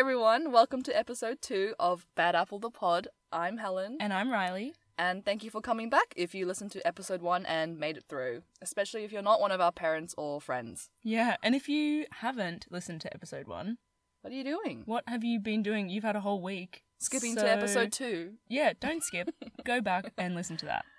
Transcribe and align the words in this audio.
everyone, 0.00 0.52
welcome 0.52 0.82
to 0.82 0.94
episode 0.94 1.40
two 1.40 1.74
of 1.80 2.06
Bad 2.14 2.34
Apple 2.34 2.58
the 2.58 2.68
Pod. 2.70 3.08
I'm 3.32 3.56
Helen, 3.56 3.96
And 3.98 4.12
I'm 4.12 4.30
Riley. 4.30 4.74
and 4.98 5.24
thank 5.24 5.42
you 5.42 5.50
for 5.50 5.62
coming 5.62 5.88
back 5.88 6.12
if 6.16 6.34
you 6.34 6.44
listened 6.44 6.70
to 6.72 6.86
episode 6.86 7.22
one 7.22 7.46
and 7.46 7.78
made 7.78 7.96
it 7.96 8.04
through, 8.06 8.42
especially 8.60 9.04
if 9.04 9.10
you're 9.12 9.22
not 9.22 9.40
one 9.40 9.52
of 9.52 9.60
our 9.62 9.72
parents 9.72 10.14
or 10.18 10.38
friends. 10.38 10.90
Yeah, 11.02 11.36
and 11.42 11.54
if 11.54 11.66
you 11.66 12.04
haven't 12.20 12.66
listened 12.70 13.00
to 13.02 13.14
episode 13.14 13.48
one, 13.48 13.78
What 14.20 14.34
are 14.34 14.36
you 14.36 14.44
doing? 14.44 14.82
what 14.84 15.04
have 15.06 15.24
you 15.24 15.40
been 15.40 15.62
doing? 15.62 15.88
You've 15.88 16.04
had 16.04 16.14
a 16.16 16.20
whole 16.20 16.42
week. 16.42 16.82
Skipping 16.98 17.34
So- 17.34 17.40
to 17.42 17.50
episode 17.50 17.90
two. 17.90 18.34
Yeah, 18.48 18.74
don't 18.78 19.02
skip. 19.02 19.30
Go 19.64 19.80
back 19.80 20.12
and 20.18 20.34
listen 20.34 20.58
to 20.58 20.66
that. 20.66 20.84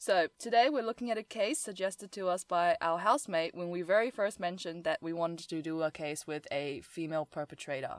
So, 0.00 0.28
today 0.38 0.68
we're 0.70 0.84
looking 0.84 1.10
at 1.10 1.18
a 1.18 1.24
case 1.24 1.58
suggested 1.58 2.12
to 2.12 2.28
us 2.28 2.44
by 2.44 2.76
our 2.80 2.98
housemate 3.00 3.52
when 3.52 3.68
we 3.68 3.82
very 3.82 4.12
first 4.12 4.38
mentioned 4.38 4.84
that 4.84 5.02
we 5.02 5.12
wanted 5.12 5.48
to 5.48 5.60
do 5.60 5.82
a 5.82 5.90
case 5.90 6.24
with 6.24 6.46
a 6.52 6.82
female 6.82 7.26
perpetrator. 7.26 7.96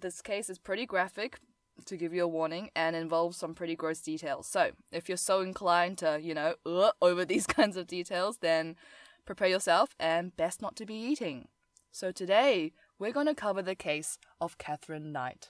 This 0.00 0.20
case 0.20 0.50
is 0.50 0.58
pretty 0.58 0.86
graphic, 0.86 1.38
to 1.86 1.96
give 1.96 2.14
you 2.14 2.24
a 2.24 2.28
warning, 2.28 2.70
and 2.76 2.94
involves 2.94 3.36
some 3.36 3.54
pretty 3.54 3.74
gross 3.74 4.00
details. 4.00 4.46
So, 4.46 4.72
if 4.92 5.08
you're 5.08 5.16
so 5.16 5.40
inclined 5.40 5.98
to, 5.98 6.18
you 6.20 6.34
know, 6.34 6.54
uh, 6.64 6.92
over 7.02 7.24
these 7.24 7.46
kinds 7.46 7.76
of 7.76 7.86
details, 7.86 8.38
then 8.38 8.76
prepare 9.24 9.48
yourself 9.48 9.94
and 9.98 10.36
best 10.36 10.62
not 10.62 10.76
to 10.76 10.86
be 10.86 10.94
eating. 10.94 11.48
So, 11.90 12.12
today 12.12 12.72
we're 12.98 13.12
going 13.12 13.26
to 13.26 13.34
cover 13.34 13.62
the 13.62 13.74
case 13.74 14.18
of 14.40 14.58
Catherine 14.58 15.12
Knight. 15.12 15.48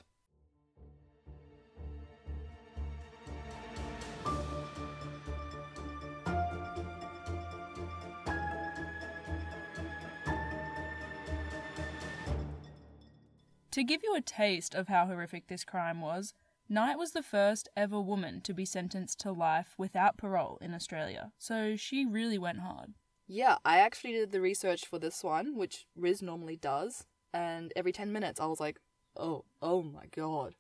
To 13.75 13.83
give 13.83 14.05
you 14.05 14.15
a 14.15 14.21
taste 14.21 14.77
of 14.77 14.87
how 14.87 15.07
horrific 15.07 15.49
this 15.49 15.65
crime 15.65 16.01
was, 16.01 16.33
Knight 16.69 16.97
was 16.97 17.11
the 17.11 17.25
first 17.25 17.69
ever 17.77 18.01
woman 18.01 18.41
to 18.43 18.55
be 18.55 18.65
sentenced 18.65 19.19
to 19.19 19.33
life 19.33 19.75
without 19.77 20.17
parole 20.17 20.59
in 20.61 20.73
Australia, 20.73 21.33
so 21.39 21.75
she 21.75 22.07
really 22.07 22.39
went 22.39 22.61
hard. 22.61 22.95
Yeah, 23.27 23.57
I 23.65 23.81
actually 23.81 24.13
did 24.13 24.31
the 24.31 24.41
research 24.41 24.87
for 24.87 25.01
this 25.01 25.25
one, 25.25 25.57
which 25.57 25.87
Riz 25.97 26.23
normally 26.23 26.55
does, 26.55 27.05
and 27.33 27.73
every 27.75 27.91
10 27.91 28.13
minutes 28.13 28.39
I 28.39 28.47
was 28.47 28.61
like, 28.61 28.79
oh, 29.17 29.45
oh 29.61 29.83
my 29.83 30.05
god. 30.15 30.55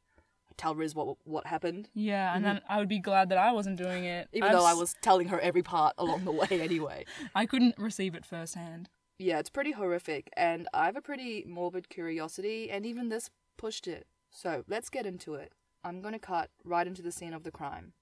I 0.51 0.55
tell 0.57 0.75
Riz 0.75 0.97
what 0.97 1.17
what 1.23 1.47
happened, 1.47 1.91
Yeah, 1.95 2.35
and 2.35 2.45
then 2.45 2.63
I 2.69 2.79
would 2.79 2.89
be 2.89 2.99
glad 2.99 3.29
that 3.29 3.39
I 3.39 3.53
wasn't 3.53 3.79
doing 3.79 4.03
it. 4.07 4.27
even 4.33 4.49
I've 4.49 4.57
though 4.57 4.67
I 4.67 4.75
was 4.75 4.97
telling 5.03 5.29
her 5.29 5.39
every 5.39 5.63
part 5.63 5.95
along 5.99 6.25
the 6.25 6.33
way 6.33 6.49
anyway. 6.51 7.05
I 7.37 7.47
couldn't 7.47 7.79
receive 7.79 8.17
it 8.17 8.27
firsthand. 8.27 8.89
Yeah, 9.19 9.39
it's 9.39 9.51
pretty 9.51 9.73
horrific, 9.73 10.29
and 10.37 10.69
I 10.75 10.87
have 10.87 10.97
a 10.97 11.01
pretty 11.01 11.45
morbid 11.47 11.89
curiosity, 11.89 12.71
and 12.71 12.85
even 12.85 13.09
this 13.09 13.31
pushed 13.57 13.87
it. 13.87 14.09
So 14.31 14.65
let's 14.67 14.91
get 14.91 15.07
into 15.07 15.35
it. 15.35 15.53
I'm 15.85 16.01
gonna 16.01 16.19
cut 16.19 16.51
right 16.65 16.87
into 16.87 17.03
the 17.03 17.13
scene 17.13 17.33
of 17.33 17.45
the 17.45 17.53
crime. 17.53 17.93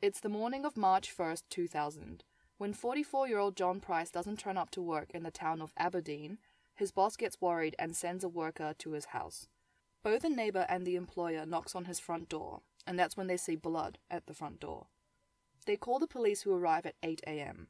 It's 0.00 0.20
the 0.20 0.28
morning 0.28 0.64
of 0.64 0.76
March 0.76 1.10
1st, 1.10 1.42
2000, 1.50 2.22
when 2.58 2.72
44 2.72 3.26
year 3.26 3.38
old 3.38 3.56
John 3.56 3.80
Price 3.80 4.10
doesn't 4.10 4.38
turn 4.38 4.56
up 4.56 4.70
to 4.72 4.82
work 4.82 5.10
in 5.12 5.24
the 5.24 5.30
town 5.32 5.60
of 5.60 5.72
Aberdeen. 5.76 6.38
His 6.74 6.92
boss 6.92 7.16
gets 7.16 7.40
worried 7.40 7.74
and 7.78 7.96
sends 7.96 8.22
a 8.22 8.28
worker 8.28 8.74
to 8.78 8.92
his 8.92 9.06
house. 9.06 9.48
Both 10.04 10.22
a 10.22 10.28
neighbor 10.28 10.66
and 10.68 10.86
the 10.86 10.94
employer 10.94 11.44
knocks 11.44 11.74
on 11.74 11.86
his 11.86 11.98
front 11.98 12.28
door, 12.28 12.60
and 12.86 12.96
that's 12.96 13.16
when 13.16 13.26
they 13.26 13.36
see 13.36 13.56
blood 13.56 13.98
at 14.08 14.26
the 14.26 14.34
front 14.34 14.60
door. 14.60 14.86
They 15.64 15.76
call 15.76 15.98
the 15.98 16.06
police 16.06 16.42
who 16.42 16.52
arrive 16.54 16.86
at 16.86 16.94
8 17.02 17.22
a.m. 17.26 17.66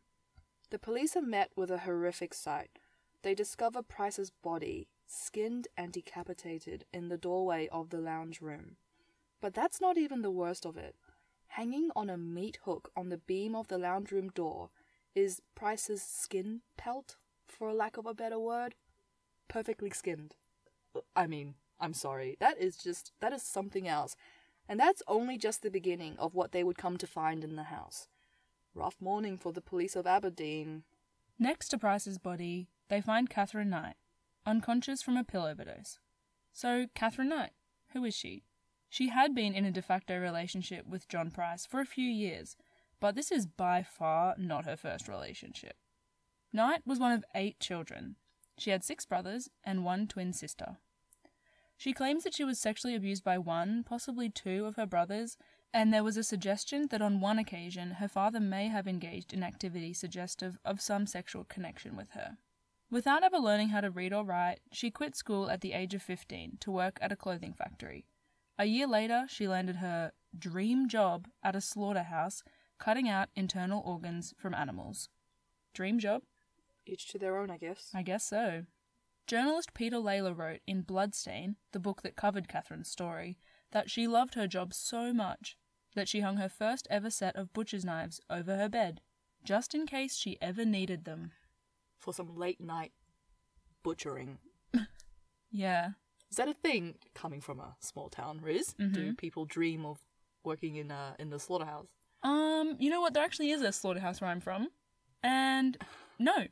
The 0.70 0.78
police 0.78 1.17
are 1.17 1.22
met 1.22 1.50
with 1.55 1.70
a 1.70 1.78
horrific 1.78 2.34
sight. 2.34 2.78
They 3.22 3.34
discover 3.34 3.83
Price's 3.83 4.31
body, 4.31 4.89
skinned 5.06 5.69
and 5.77 5.92
decapitated, 5.92 6.84
in 6.92 7.09
the 7.09 7.17
doorway 7.17 7.69
of 7.70 7.91
the 7.91 7.98
lounge 7.98 8.41
room. 8.41 8.77
But 9.41 9.55
that's 9.55 9.81
not 9.81 9.97
even 9.97 10.22
the 10.22 10.31
worst 10.31 10.67
of 10.67 10.77
it. 10.77 10.97
Hanging 11.48 11.91
on 11.94 12.11
a 12.11 12.19
meat 12.19 12.59
hook 12.64 12.91
on 12.97 13.09
the 13.09 13.19
beam 13.19 13.55
of 13.55 13.69
the 13.69 13.78
lounge 13.78 14.11
room 14.11 14.28
door 14.31 14.71
is 15.15 15.41
Price's 15.55 16.03
skin 16.03 16.62
pelt, 16.76 17.16
for 17.47 17.72
lack 17.72 17.97
of 17.97 18.06
a 18.06 18.15
better 18.15 18.38
word. 18.38 18.75
Perfectly 19.49 19.91
skinned. 19.91 20.34
I 21.15 21.26
mean, 21.26 21.55
I'm 21.78 21.94
sorry. 21.94 22.37
That 22.41 22.60
is 22.60 22.76
just, 22.76 23.12
that 23.21 23.32
is 23.32 23.43
something 23.43 23.87
else. 23.87 24.16
And 24.69 24.81
that's 24.81 25.03
only 25.06 25.38
just 25.38 25.62
the 25.62 25.71
beginning 25.71 26.16
of 26.19 26.34
what 26.34 26.50
they 26.50 26.65
would 26.65 26.76
come 26.76 26.97
to 26.99 27.06
find 27.06 27.44
in 27.44 27.55
the 27.55 27.65
house. 27.65 28.09
Rough 28.76 29.00
morning 29.00 29.38
for 29.38 29.53
the 29.54 29.62
police 29.62 29.97
of 29.97 30.06
Aberdeen. 30.06 30.82
Next 31.38 31.69
to 31.69 31.78
Price's 31.78 32.19
body, 32.19 32.69
they 32.91 33.00
find 33.00 33.31
Catherine 33.31 33.70
Knight, 33.70 33.97
unconscious 34.44 35.03
from 35.03 35.16
a 35.16 35.25
pill 35.25 35.47
overdose. 35.47 35.98
So, 36.53 36.87
Catherine 36.94 37.31
Knight, 37.31 37.53
who 37.94 38.04
is 38.04 38.14
she? 38.14 38.44
She 38.91 39.09
had 39.09 39.34
been 39.34 39.54
in 39.54 39.64
a 39.64 39.70
de 39.70 39.81
facto 39.81 40.19
relationship 40.19 40.87
with 40.87 41.09
John 41.09 41.31
Price 41.31 41.64
for 41.64 41.81
a 41.81 41.87
few 41.87 42.09
years, 42.09 42.54
but 43.00 43.14
this 43.14 43.32
is 43.32 43.47
by 43.47 43.82
far 43.82 44.34
not 44.37 44.66
her 44.66 44.76
first 44.76 45.08
relationship. 45.08 45.76
Knight 46.53 46.82
was 46.84 47.00
one 47.00 47.12
of 47.12 47.25
eight 47.34 47.58
children. 47.58 48.16
She 48.58 48.70
had 48.70 48.84
six 48.84 49.06
brothers 49.06 49.48
and 49.64 49.87
one 49.87 50.06
twin 50.06 50.34
sister. 50.34 50.76
She 51.78 51.94
claims 51.94 52.25
that 52.25 52.34
she 52.34 52.44
was 52.44 52.58
sexually 52.58 52.94
abused 52.94 53.25
by 53.25 53.38
one, 53.38 53.84
possibly 53.84 54.28
two, 54.28 54.66
of 54.66 54.76
her 54.76 54.87
brothers, 54.87 55.38
and 55.76 55.92
there 55.92 56.03
was 56.03 56.16
a 56.16 56.25
suggestion 56.25 56.87
that 56.87 57.03
on 57.03 57.20
one 57.20 57.38
occasion 57.38 57.91
her 57.91 58.09
father 58.09 58.41
may 58.41 58.66
have 58.69 58.88
engaged 58.88 59.34
in 59.34 59.42
activity 59.42 59.92
suggestive 59.92 60.59
of 60.64 60.81
some 60.81 61.06
sexual 61.06 61.44
connection 61.44 61.94
with 61.94 62.12
her. 62.12 62.38
Without 62.91 63.22
ever 63.22 63.37
learning 63.37 63.69
how 63.69 63.82
to 63.82 63.91
read 63.91 64.10
or 64.10 64.25
write, 64.25 64.60
she 64.72 64.91
quit 64.91 65.14
school 65.14 65.50
at 65.50 65.60
the 65.60 65.75
age 65.75 65.92
of 65.92 66.00
15 66.00 66.56
to 66.60 66.70
work 66.70 66.98
at 67.03 67.12
a 67.12 67.16
clothing 67.16 67.53
factory. 67.53 68.06
A 68.59 68.64
year 68.64 68.87
later, 68.87 69.26
she 69.28 69.47
landed 69.47 69.76
her 69.76 70.12
dream 70.38 70.88
job 70.88 71.28
at 71.42 71.54
a 71.54 71.60
slaughterhouse, 71.60 72.43
cutting 72.78 73.06
out 73.06 73.28
internal 73.37 73.82
organs 73.84 74.32
from 74.38 74.54
animals. 74.54 75.10
Dream 75.75 75.98
job? 75.98 76.22
Each 76.87 77.06
to 77.08 77.19
their 77.19 77.37
own, 77.37 77.50
I 77.50 77.58
guess. 77.58 77.91
I 77.94 78.03
guess 78.03 78.25
so. 78.25 78.64
Journalist 79.26 79.75
Peter 79.75 79.98
Lalor 79.98 80.38
wrote 80.38 80.60
in 80.66 80.81
Bloodstain, 80.81 81.56
the 81.72 81.81
book 81.81 82.00
that 82.00 82.16
covered 82.16 82.48
Catherine's 82.48 82.88
story, 82.88 83.37
that 83.72 83.91
she 83.91 84.06
loved 84.06 84.37
her 84.37 84.47
job 84.47 84.72
so 84.72 85.12
much 85.12 85.58
that 85.97 86.09
she 86.09 86.21
hung 86.21 86.37
her 86.37 86.49
first 86.49 86.87
ever 86.89 87.11
set 87.11 87.34
of 87.34 87.53
butcher's 87.53 87.84
knives 87.84 88.21
over 88.31 88.57
her 88.57 88.69
bed, 88.69 89.01
just 89.43 89.75
in 89.75 89.87
case 89.87 90.17
she 90.17 90.39
ever 90.41 90.65
needed 90.65 91.05
them. 91.05 91.33
For 91.99 92.15
some 92.15 92.37
late 92.37 92.61
night 92.61 92.93
butchering. 93.83 94.39
Yeah. 95.51 95.91
Is 96.31 96.37
that 96.37 96.49
a 96.49 96.55
thing 96.55 96.97
coming 97.15 97.41
from 97.41 97.61
a 97.61 97.77
small 97.81 98.11
town, 98.11 98.41
Riz? 98.43 98.75
Do 98.93 99.15
people 99.15 99.47
dream 99.47 99.87
of 99.87 100.01
working 100.45 100.77
in 100.77 100.91
uh, 100.91 101.15
in 101.19 101.31
the 101.31 101.39
slaughterhouse? 101.39 101.87
Um, 102.23 102.77
you 102.79 102.91
know 102.91 103.01
what? 103.01 103.15
There 103.15 103.25
actually 103.25 103.51
is 103.53 103.62
a 103.62 103.73
slaughterhouse 103.73 104.21
where 104.21 104.29
I'm 104.29 104.41
from. 104.41 104.69
And 105.23 105.79
no. 106.19 106.49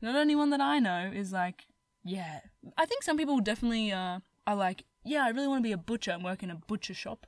Not 0.00 0.16
anyone 0.16 0.50
that 0.50 0.60
I 0.60 0.80
know 0.80 1.12
is 1.14 1.32
like, 1.32 1.66
yeah. 2.02 2.40
I 2.76 2.86
think 2.86 3.04
some 3.04 3.16
people 3.16 3.38
definitely 3.40 3.92
uh, 3.92 4.18
are 4.46 4.56
like, 4.56 4.84
yeah, 5.04 5.24
I 5.24 5.28
really 5.28 5.48
want 5.48 5.60
to 5.60 5.68
be 5.68 5.72
a 5.72 5.78
butcher 5.78 6.10
and 6.10 6.24
work 6.24 6.42
in 6.42 6.50
a 6.50 6.56
butcher 6.56 6.94
shop. 6.94 7.26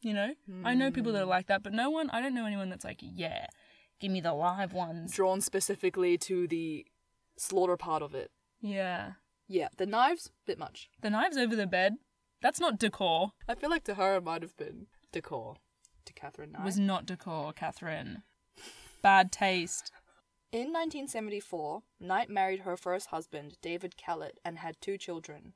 You 0.00 0.14
know? 0.14 0.34
I 0.64 0.74
know 0.74 0.90
people 0.90 1.12
that 1.12 1.20
are 1.20 1.24
hmm. 1.24 1.30
like 1.30 1.46
that, 1.48 1.62
but 1.62 1.72
no 1.72 1.90
one, 1.90 2.08
I 2.10 2.20
don't 2.20 2.34
know 2.34 2.46
anyone 2.46 2.70
that's 2.70 2.84
like, 2.84 3.00
yeah, 3.00 3.46
give 4.00 4.10
me 4.12 4.20
the 4.20 4.32
live 4.32 4.72
ones. 4.72 5.12
Drawn 5.12 5.40
specifically 5.40 6.16
to 6.18 6.46
the 6.46 6.86
slaughter 7.36 7.76
part 7.76 8.02
of 8.02 8.14
it. 8.14 8.30
Yeah. 8.60 9.12
Yeah, 9.48 9.68
the 9.76 9.86
knives, 9.86 10.30
bit 10.46 10.58
much. 10.58 10.88
The 11.00 11.10
knives 11.10 11.36
over 11.36 11.56
the 11.56 11.66
bed, 11.66 11.94
that's 12.42 12.60
not 12.60 12.78
decor. 12.78 13.32
I 13.48 13.54
feel 13.54 13.70
like 13.70 13.84
to 13.84 13.94
her 13.94 14.16
it 14.16 14.24
might 14.24 14.42
have 14.42 14.56
been 14.56 14.86
decor. 15.10 15.56
To 16.04 16.12
Catherine 16.12 16.52
Knight. 16.52 16.64
Was 16.64 16.78
not 16.78 17.06
decor, 17.06 17.52
Catherine. 17.52 18.22
Bad 19.02 19.30
taste. 19.32 19.92
In 20.50 20.72
1974, 20.72 21.82
Knight 22.00 22.30
married 22.30 22.60
her 22.60 22.76
first 22.76 23.08
husband, 23.08 23.58
David 23.60 23.98
Kellett, 23.98 24.38
and 24.44 24.58
had 24.58 24.80
two 24.80 24.96
children. 24.96 25.52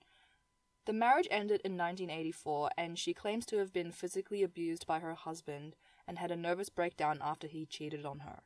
The 0.84 0.92
marriage 0.92 1.28
ended 1.30 1.60
in 1.64 1.76
1984, 1.76 2.70
and 2.76 2.98
she 2.98 3.14
claims 3.14 3.46
to 3.46 3.58
have 3.58 3.72
been 3.72 3.92
physically 3.92 4.42
abused 4.42 4.86
by 4.86 4.98
her 4.98 5.14
husband 5.14 5.76
and 6.08 6.18
had 6.18 6.32
a 6.32 6.36
nervous 6.36 6.70
breakdown 6.70 7.18
after 7.22 7.46
he 7.46 7.66
cheated 7.66 8.04
on 8.04 8.20
her. 8.20 8.40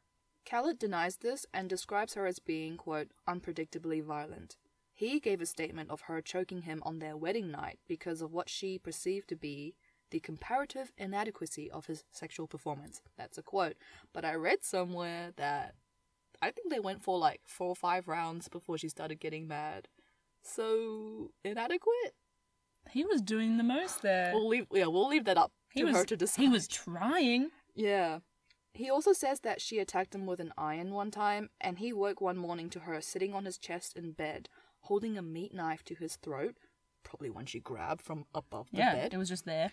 Kellett 0.44 0.79
denies 0.79 1.17
this 1.17 1.47
and 1.55 1.69
describes 1.69 2.15
her 2.15 2.27
as 2.27 2.38
being, 2.38 2.77
quote, 2.77 3.09
unpredictably 3.27 4.03
violent. 4.03 4.56
He 4.93 5.19
gave 5.19 5.41
a 5.41 5.47
statement 5.47 5.91
of 5.91 6.03
her 6.03 6.21
choking 6.21 6.62
him 6.62 6.83
on 6.85 6.99
their 6.99 7.17
wedding 7.17 7.50
night 7.50 7.79
because 7.88 8.21
of 8.21 8.33
what 8.33 8.49
she 8.49 8.79
perceived 8.79 9.29
to 9.29 9.37
be 9.37 9.75
the 10.11 10.21
comparative 10.21 10.93
inadequacy 10.97 11.71
of 11.71 11.87
his 11.87 12.05
sexual 12.12 12.47
performance. 12.47 13.03
That's 13.17 13.38
a 13.38 13.43
quote. 13.43 13.77
But 14.12 14.25
I 14.25 14.35
read 14.35 14.62
somewhere 14.62 15.33
that 15.37 15.75
I 16.41 16.50
think 16.50 16.71
they 16.71 16.81
went 16.81 17.03
for 17.03 17.19
like 17.19 17.41
four 17.44 17.69
or 17.69 17.77
five 17.77 18.09
rounds 18.09 18.49
before 18.49 18.79
she 18.79 18.88
started 18.88 19.21
getting 19.21 19.49
mad. 19.49 19.88
So 20.43 21.33
inadequate? 21.44 22.15
He 22.91 23.05
was 23.05 23.21
doing 23.23 23.56
the 23.56 23.65
most 23.65 24.03
there. 24.03 24.33
We'll 24.35 24.49
leave 24.49 24.67
yeah, 24.73 24.87
we'll 24.87 25.09
leave 25.09 25.25
that 25.25 25.38
up 25.38 25.53
he 25.71 25.81
to 25.81 25.87
was 25.87 25.97
her 25.97 26.05
to 26.05 26.17
decide. 26.17 26.43
he 26.43 26.49
was 26.49 26.69
trying. 26.69 27.50
Yeah. 27.75 28.21
He 28.73 28.91
also 28.91 29.12
says 29.15 29.41
that 29.41 29.61
she 29.62 29.79
attacked 29.79 30.15
him 30.15 30.27
with 30.27 30.38
an 30.38 30.53
iron 30.59 30.93
one 30.93 31.11
time, 31.11 31.49
and 31.61 31.79
he 31.79 31.93
woke 31.94 32.21
one 32.21 32.37
morning 32.37 32.69
to 32.71 32.81
her 32.81 33.00
sitting 33.00 33.33
on 33.33 33.47
his 33.47 33.56
chest 33.56 33.97
in 33.97 34.12
bed, 34.12 34.50
holding 34.81 35.17
a 35.17 35.23
meat 35.23 35.55
knife 35.55 35.83
to 35.85 35.94
his 35.94 36.17
throat, 36.17 36.56
probably 37.03 37.31
one 37.31 37.47
she 37.47 37.59
grabbed 37.59 38.03
from 38.03 38.27
above 38.35 38.69
the 38.71 38.79
yeah, 38.79 38.94
bed, 38.94 39.15
it 39.15 39.17
was 39.17 39.31
just 39.31 39.47
there. 39.47 39.73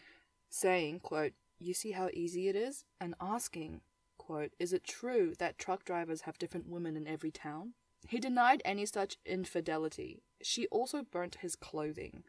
saying, 0.50 1.02
quote, 1.02 1.34
You 1.60 1.74
see 1.74 1.92
how 1.92 2.10
easy 2.14 2.48
it 2.48 2.56
is? 2.56 2.86
And 3.02 3.14
asking, 3.20 3.82
quote, 4.18 4.52
Is 4.58 4.72
it 4.72 4.86
true 4.86 5.34
that 5.38 5.58
truck 5.58 5.84
drivers 5.84 6.22
have 6.22 6.38
different 6.38 6.70
women 6.70 6.96
in 6.96 7.06
every 7.06 7.32
town? 7.32 7.74
He 8.08 8.20
denied 8.20 8.62
any 8.64 8.86
such 8.86 9.18
infidelity. 9.26 10.24
She 10.42 10.68
also 10.68 11.04
burnt 11.04 11.36
his 11.42 11.56
clothing. 11.58 12.24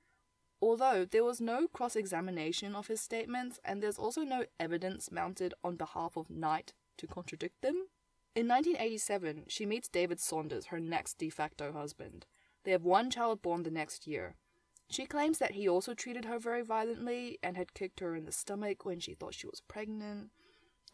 Although 0.66 1.04
there 1.04 1.22
was 1.22 1.42
no 1.42 1.68
cross 1.68 1.94
examination 1.94 2.74
of 2.74 2.86
his 2.86 2.98
statements, 2.98 3.60
and 3.66 3.82
there's 3.82 3.98
also 3.98 4.22
no 4.22 4.46
evidence 4.58 5.12
mounted 5.12 5.52
on 5.62 5.76
behalf 5.76 6.16
of 6.16 6.30
Knight 6.30 6.72
to 6.96 7.06
contradict 7.06 7.60
them. 7.60 7.88
In 8.34 8.48
1987, 8.48 9.44
she 9.46 9.66
meets 9.66 9.88
David 9.88 10.20
Saunders, 10.20 10.68
her 10.68 10.80
next 10.80 11.18
de 11.18 11.28
facto 11.28 11.70
husband. 11.70 12.24
They 12.64 12.70
have 12.70 12.82
one 12.82 13.10
child 13.10 13.42
born 13.42 13.62
the 13.62 13.70
next 13.70 14.06
year. 14.06 14.36
She 14.88 15.04
claims 15.04 15.36
that 15.36 15.50
he 15.50 15.68
also 15.68 15.92
treated 15.92 16.24
her 16.24 16.38
very 16.38 16.62
violently 16.62 17.38
and 17.42 17.58
had 17.58 17.74
kicked 17.74 18.00
her 18.00 18.16
in 18.16 18.24
the 18.24 18.32
stomach 18.32 18.86
when 18.86 19.00
she 19.00 19.12
thought 19.12 19.34
she 19.34 19.46
was 19.46 19.60
pregnant. 19.68 20.30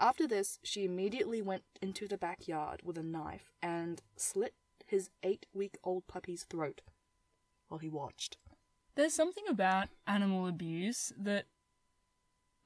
After 0.01 0.27
this, 0.27 0.59
she 0.65 0.85
immediately 0.85 1.43
went 1.43 1.63
into 1.81 2.09
the 2.09 2.19
backyard 2.19 2.81
with 2.83 2.99
a 2.99 3.05
knife 3.05 3.53
and 3.63 4.03
slit 4.17 4.55
his 4.85 5.11
eight 5.23 5.47
week 5.55 5.79
old 5.85 6.09
puppy's 6.09 6.43
throat 6.43 6.81
while 7.69 7.79
he 7.79 7.89
watched. 7.89 8.37
There's 8.95 9.15
something 9.15 9.45
about 9.49 9.89
animal 10.07 10.47
abuse 10.47 11.13
that, 11.19 11.47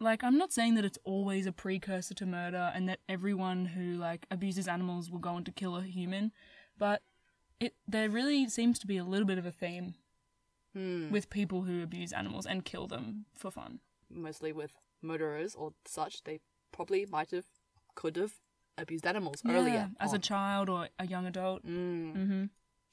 like, 0.01 0.25
I'm 0.25 0.37
not 0.39 0.53
saying 0.53 0.75
that 0.75 0.85
it's 0.85 0.99
always 1.05 1.47
a 1.47 1.53
precursor 1.53 2.15
to 2.15 2.27
murder 2.27 2.73
and 2.75 2.89
that 2.89 3.01
everyone 3.09 3.67
who, 3.67 3.95
like, 3.97 4.27
abuses 4.31 4.67
animals 4.69 5.11
will 5.11 5.19
go 5.21 5.31
on 5.31 5.45
to 5.45 5.53
kill 5.53 5.77
a 5.77 5.83
human, 5.83 6.33
but 6.79 7.03
it 7.61 7.75
there 7.87 8.09
really 8.11 8.49
seems 8.49 8.79
to 8.81 8.87
be 8.87 8.97
a 8.97 9.05
little 9.05 9.27
bit 9.27 9.39
of 9.39 9.47
a 9.47 9.53
theme 9.53 9.95
Hmm. 10.73 11.11
with 11.13 11.31
people 11.31 11.63
who 11.63 11.83
abuse 11.85 12.13
animals 12.13 12.47
and 12.47 12.65
kill 12.65 12.89
them 12.89 13.27
for 13.33 13.51
fun. 13.53 13.79
Mostly 14.11 14.53
with 14.53 14.73
murderers 15.01 15.55
or 15.55 15.73
such, 15.85 16.25
they 16.25 16.41
probably 16.73 17.07
might 17.07 17.31
have, 17.31 17.47
could 17.95 18.17
have 18.17 18.33
abused 18.77 19.07
animals 19.07 19.41
earlier. 19.49 19.93
as 20.01 20.13
a 20.13 20.19
child 20.19 20.69
or 20.69 20.89
a 20.99 21.07
young 21.07 21.27
adult. 21.27 21.65
Mm. 21.65 22.17
Mm-hmm. 22.17 22.45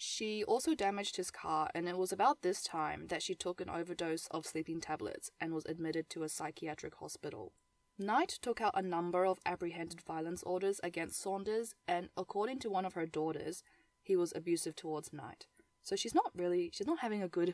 She 0.03 0.44
also 0.44 0.74
damaged 0.74 1.18
his 1.18 1.30
car, 1.30 1.69
and 1.75 1.88
it 1.88 1.95
was 1.95 2.12
about 2.12 2.42
this 2.42 2.63
time 2.63 3.06
that 3.09 3.21
she 3.21 3.36
took 3.36 3.62
an 3.62 3.69
overdose 3.69 4.25
of 4.31 4.48
sleeping 4.48 4.81
tablets 4.81 5.30
and 5.39 5.53
was 5.53 5.63
admitted 5.68 6.09
to 6.09 6.24
a 6.24 6.30
psychiatric 6.30 6.95
hospital. 6.95 7.53
Knight 8.00 8.39
took 8.42 8.59
out 8.62 8.71
a 8.74 8.81
number 8.81 9.27
of 9.27 9.38
apprehended 9.45 10.01
violence 10.01 10.42
orders 10.42 10.80
against 10.81 11.21
Saunders, 11.21 11.75
and 11.88 12.09
according 12.18 12.57
to 12.62 12.69
one 12.71 12.83
of 12.83 12.95
her 12.95 13.06
daughters, 13.06 13.62
he 14.01 14.15
was 14.15 14.33
abusive 14.36 14.75
towards 14.75 15.13
Knight. 15.13 15.45
So 15.83 15.95
she's 15.95 16.15
not 16.15 16.31
really, 16.36 16.71
she's 16.74 16.88
not 16.88 17.01
having 17.01 17.21
a 17.21 17.27
good 17.27 17.54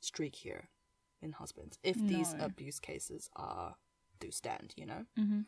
streak 0.00 0.36
here 0.36 0.70
in 1.20 1.32
husbands, 1.32 1.78
if 1.82 1.98
these 1.98 2.34
abuse 2.40 2.80
cases 2.80 3.28
are 3.36 3.76
do 4.20 4.30
stand, 4.30 4.72
you 4.78 4.86
know? 4.86 5.04
Mm-hmm. 5.18 5.40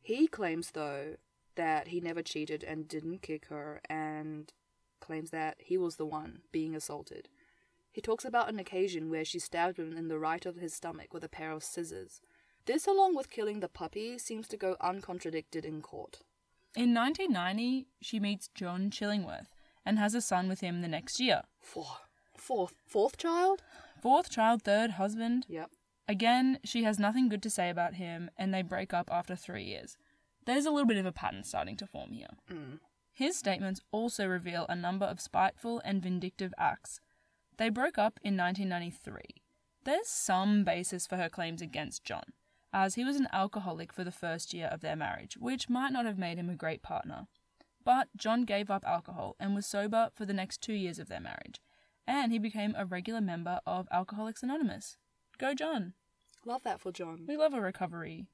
He 0.00 0.28
claims, 0.28 0.70
though, 0.70 1.16
that 1.56 1.88
he 1.88 2.00
never 2.00 2.22
cheated 2.22 2.62
and 2.62 2.86
didn't 2.86 3.22
kick 3.22 3.46
her, 3.46 3.80
and 3.90 4.52
claims 5.00 5.30
that 5.30 5.56
he 5.58 5.76
was 5.76 5.96
the 5.96 6.06
one 6.06 6.40
being 6.52 6.74
assaulted. 6.74 7.28
He 7.92 8.00
talks 8.00 8.24
about 8.24 8.48
an 8.48 8.58
occasion 8.58 9.10
where 9.10 9.24
she 9.24 9.38
stabbed 9.38 9.78
him 9.78 9.96
in 9.96 10.08
the 10.08 10.18
right 10.18 10.44
of 10.46 10.56
his 10.56 10.74
stomach 10.74 11.12
with 11.12 11.24
a 11.24 11.28
pair 11.28 11.50
of 11.50 11.64
scissors. 11.64 12.20
This, 12.66 12.86
along 12.86 13.16
with 13.16 13.30
killing 13.30 13.60
the 13.60 13.68
puppy, 13.68 14.18
seems 14.18 14.46
to 14.48 14.56
go 14.56 14.76
uncontradicted 14.80 15.64
in 15.64 15.82
court. 15.82 16.20
In 16.76 16.94
1990, 16.94 17.88
she 18.00 18.20
meets 18.20 18.48
John 18.54 18.90
Chillingworth 18.90 19.48
and 19.84 19.98
has 19.98 20.14
a 20.14 20.20
son 20.20 20.48
with 20.48 20.60
him 20.60 20.82
the 20.82 20.88
next 20.88 21.18
year. 21.18 21.42
Four, 21.60 21.96
fourth, 22.36 22.76
fourth 22.86 23.16
child? 23.16 23.62
Fourth 24.00 24.30
child, 24.30 24.62
third 24.62 24.92
husband. 24.92 25.46
Yep. 25.48 25.70
Again, 26.06 26.58
she 26.64 26.84
has 26.84 26.98
nothing 26.98 27.28
good 27.28 27.42
to 27.42 27.50
say 27.50 27.70
about 27.70 27.94
him, 27.94 28.30
and 28.36 28.52
they 28.52 28.62
break 28.62 28.94
up 28.94 29.10
after 29.12 29.34
three 29.34 29.64
years. 29.64 29.96
There's 30.46 30.66
a 30.66 30.70
little 30.70 30.86
bit 30.86 30.96
of 30.96 31.06
a 31.06 31.12
pattern 31.12 31.44
starting 31.44 31.76
to 31.78 31.86
form 31.86 32.12
here. 32.12 32.30
Mm. 32.50 32.78
His 33.12 33.36
statements 33.36 33.80
also 33.90 34.26
reveal 34.26 34.66
a 34.68 34.76
number 34.76 35.06
of 35.06 35.20
spiteful 35.20 35.80
and 35.84 36.02
vindictive 36.02 36.54
acts. 36.58 37.00
They 37.56 37.68
broke 37.68 37.98
up 37.98 38.18
in 38.22 38.36
1993. 38.36 39.42
There's 39.84 40.08
some 40.08 40.64
basis 40.64 41.06
for 41.06 41.16
her 41.16 41.28
claims 41.28 41.60
against 41.60 42.04
John, 42.04 42.32
as 42.72 42.94
he 42.94 43.04
was 43.04 43.16
an 43.16 43.28
alcoholic 43.32 43.92
for 43.92 44.04
the 44.04 44.12
first 44.12 44.54
year 44.54 44.68
of 44.68 44.80
their 44.80 44.96
marriage, 44.96 45.36
which 45.38 45.68
might 45.68 45.92
not 45.92 46.06
have 46.06 46.18
made 46.18 46.38
him 46.38 46.50
a 46.50 46.54
great 46.54 46.82
partner. 46.82 47.26
But 47.84 48.08
John 48.16 48.44
gave 48.44 48.70
up 48.70 48.84
alcohol 48.86 49.36
and 49.40 49.54
was 49.54 49.66
sober 49.66 50.10
for 50.14 50.26
the 50.26 50.34
next 50.34 50.60
two 50.60 50.74
years 50.74 50.98
of 50.98 51.08
their 51.08 51.20
marriage, 51.20 51.60
and 52.06 52.32
he 52.32 52.38
became 52.38 52.74
a 52.76 52.84
regular 52.84 53.20
member 53.20 53.60
of 53.66 53.88
Alcoholics 53.90 54.42
Anonymous. 54.42 54.96
Go, 55.38 55.54
John! 55.54 55.94
Love 56.44 56.62
that 56.62 56.80
for 56.80 56.92
John. 56.92 57.24
We 57.26 57.36
love 57.36 57.54
a 57.54 57.60
recovery. 57.60 58.26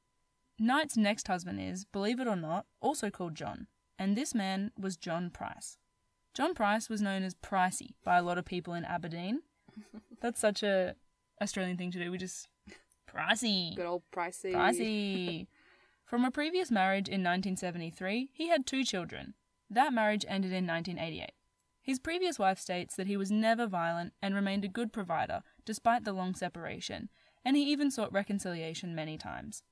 Knight's 0.58 0.96
next 0.96 1.28
husband 1.28 1.60
is, 1.60 1.84
believe 1.84 2.18
it 2.18 2.26
or 2.26 2.36
not, 2.36 2.66
also 2.80 3.10
called 3.10 3.34
John, 3.34 3.66
and 3.98 4.16
this 4.16 4.34
man 4.34 4.72
was 4.78 4.96
John 4.96 5.30
Price. 5.30 5.78
John 6.34 6.54
Price 6.54 6.88
was 6.88 7.00
known 7.00 7.22
as 7.22 7.34
Pricey 7.34 7.94
by 8.04 8.18
a 8.18 8.22
lot 8.22 8.38
of 8.38 8.44
people 8.44 8.74
in 8.74 8.84
Aberdeen. 8.84 9.42
That's 10.20 10.40
such 10.40 10.62
a 10.62 10.94
Australian 11.40 11.76
thing 11.76 11.90
to 11.92 12.02
do. 12.02 12.10
We 12.10 12.18
just 12.18 12.48
Pricey, 13.10 13.74
Good 13.74 13.86
old 13.86 14.02
Pricey. 14.14 14.52
Pricey. 14.52 15.46
From 16.04 16.24
a 16.24 16.30
previous 16.30 16.70
marriage 16.70 17.08
in 17.08 17.22
1973, 17.24 18.30
he 18.32 18.48
had 18.48 18.66
two 18.66 18.84
children. 18.84 19.34
That 19.68 19.92
marriage 19.92 20.24
ended 20.28 20.52
in 20.52 20.66
1988. 20.66 21.32
His 21.82 21.98
previous 21.98 22.38
wife 22.38 22.58
states 22.58 22.96
that 22.96 23.06
he 23.06 23.16
was 23.16 23.30
never 23.30 23.66
violent 23.66 24.12
and 24.20 24.34
remained 24.34 24.64
a 24.64 24.68
good 24.68 24.92
provider 24.92 25.42
despite 25.64 26.04
the 26.04 26.12
long 26.12 26.34
separation, 26.34 27.08
and 27.44 27.56
he 27.56 27.62
even 27.70 27.90
sought 27.90 28.12
reconciliation 28.12 28.94
many 28.94 29.16
times. 29.16 29.62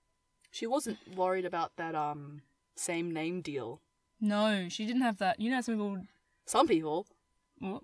She 0.50 0.66
wasn't 0.66 0.98
worried 1.16 1.44
about 1.44 1.76
that 1.76 1.94
um 1.94 2.42
same 2.76 3.12
name 3.12 3.40
deal. 3.42 3.80
No, 4.24 4.68
she 4.68 4.86
didn't 4.86 5.02
have 5.02 5.18
that. 5.18 5.38
You 5.40 5.50
know, 5.50 5.60
some 5.60 5.74
people. 5.76 5.98
Some 6.46 6.66
people, 6.68 7.06
Well, 7.60 7.82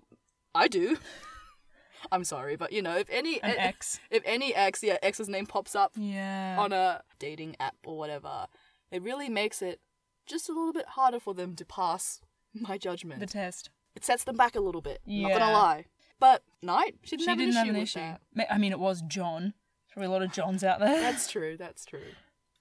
I 0.53 0.67
do. 0.67 0.97
I'm 2.11 2.23
sorry, 2.23 2.55
but 2.55 2.71
you 2.73 2.81
know, 2.81 2.97
if 2.97 3.07
any 3.09 3.41
an 3.41 3.51
eh, 3.51 3.55
ex. 3.57 3.99
if 4.09 4.23
any 4.25 4.53
ex, 4.55 4.81
yeah, 4.83 4.97
ex's 5.03 5.29
name 5.29 5.45
pops 5.45 5.75
up 5.75 5.91
Yeah. 5.95 6.55
on 6.59 6.73
a 6.73 7.01
dating 7.19 7.55
app 7.59 7.75
or 7.85 7.97
whatever, 7.97 8.47
it 8.91 9.01
really 9.03 9.29
makes 9.29 9.61
it 9.61 9.79
just 10.25 10.49
a 10.49 10.51
little 10.51 10.73
bit 10.73 10.85
harder 10.89 11.19
for 11.19 11.33
them 11.33 11.55
to 11.55 11.65
pass 11.65 12.21
my 12.53 12.77
judgment. 12.77 13.19
the 13.19 13.27
test. 13.27 13.69
it 13.95 14.03
sets 14.03 14.23
them 14.23 14.35
back 14.35 14.55
a 14.55 14.59
little 14.61 14.81
bit. 14.81 14.99
Not 15.05 15.31
gonna 15.31 15.51
lie. 15.53 15.85
But 16.19 16.43
Knight, 16.61 16.95
she 17.03 17.17
didn't 17.17 17.23
She 17.25 17.29
have 17.29 17.37
didn't 17.39 17.49
an 17.51 17.57
have 17.57 17.65
issue 17.67 17.73
an 17.73 17.79
with 17.79 17.83
issue. 17.83 17.99
that. 18.35 18.53
I 18.53 18.57
mean, 18.57 18.71
it 18.71 18.79
was 18.79 19.01
John. 19.03 19.41
There's 19.43 19.93
probably 19.93 20.07
a 20.07 20.11
lot 20.11 20.21
of 20.21 20.31
Johns 20.31 20.63
out 20.63 20.79
there. 20.79 20.99
That's 21.01 21.29
true. 21.31 21.55
That's 21.57 21.85
true. 21.85 21.99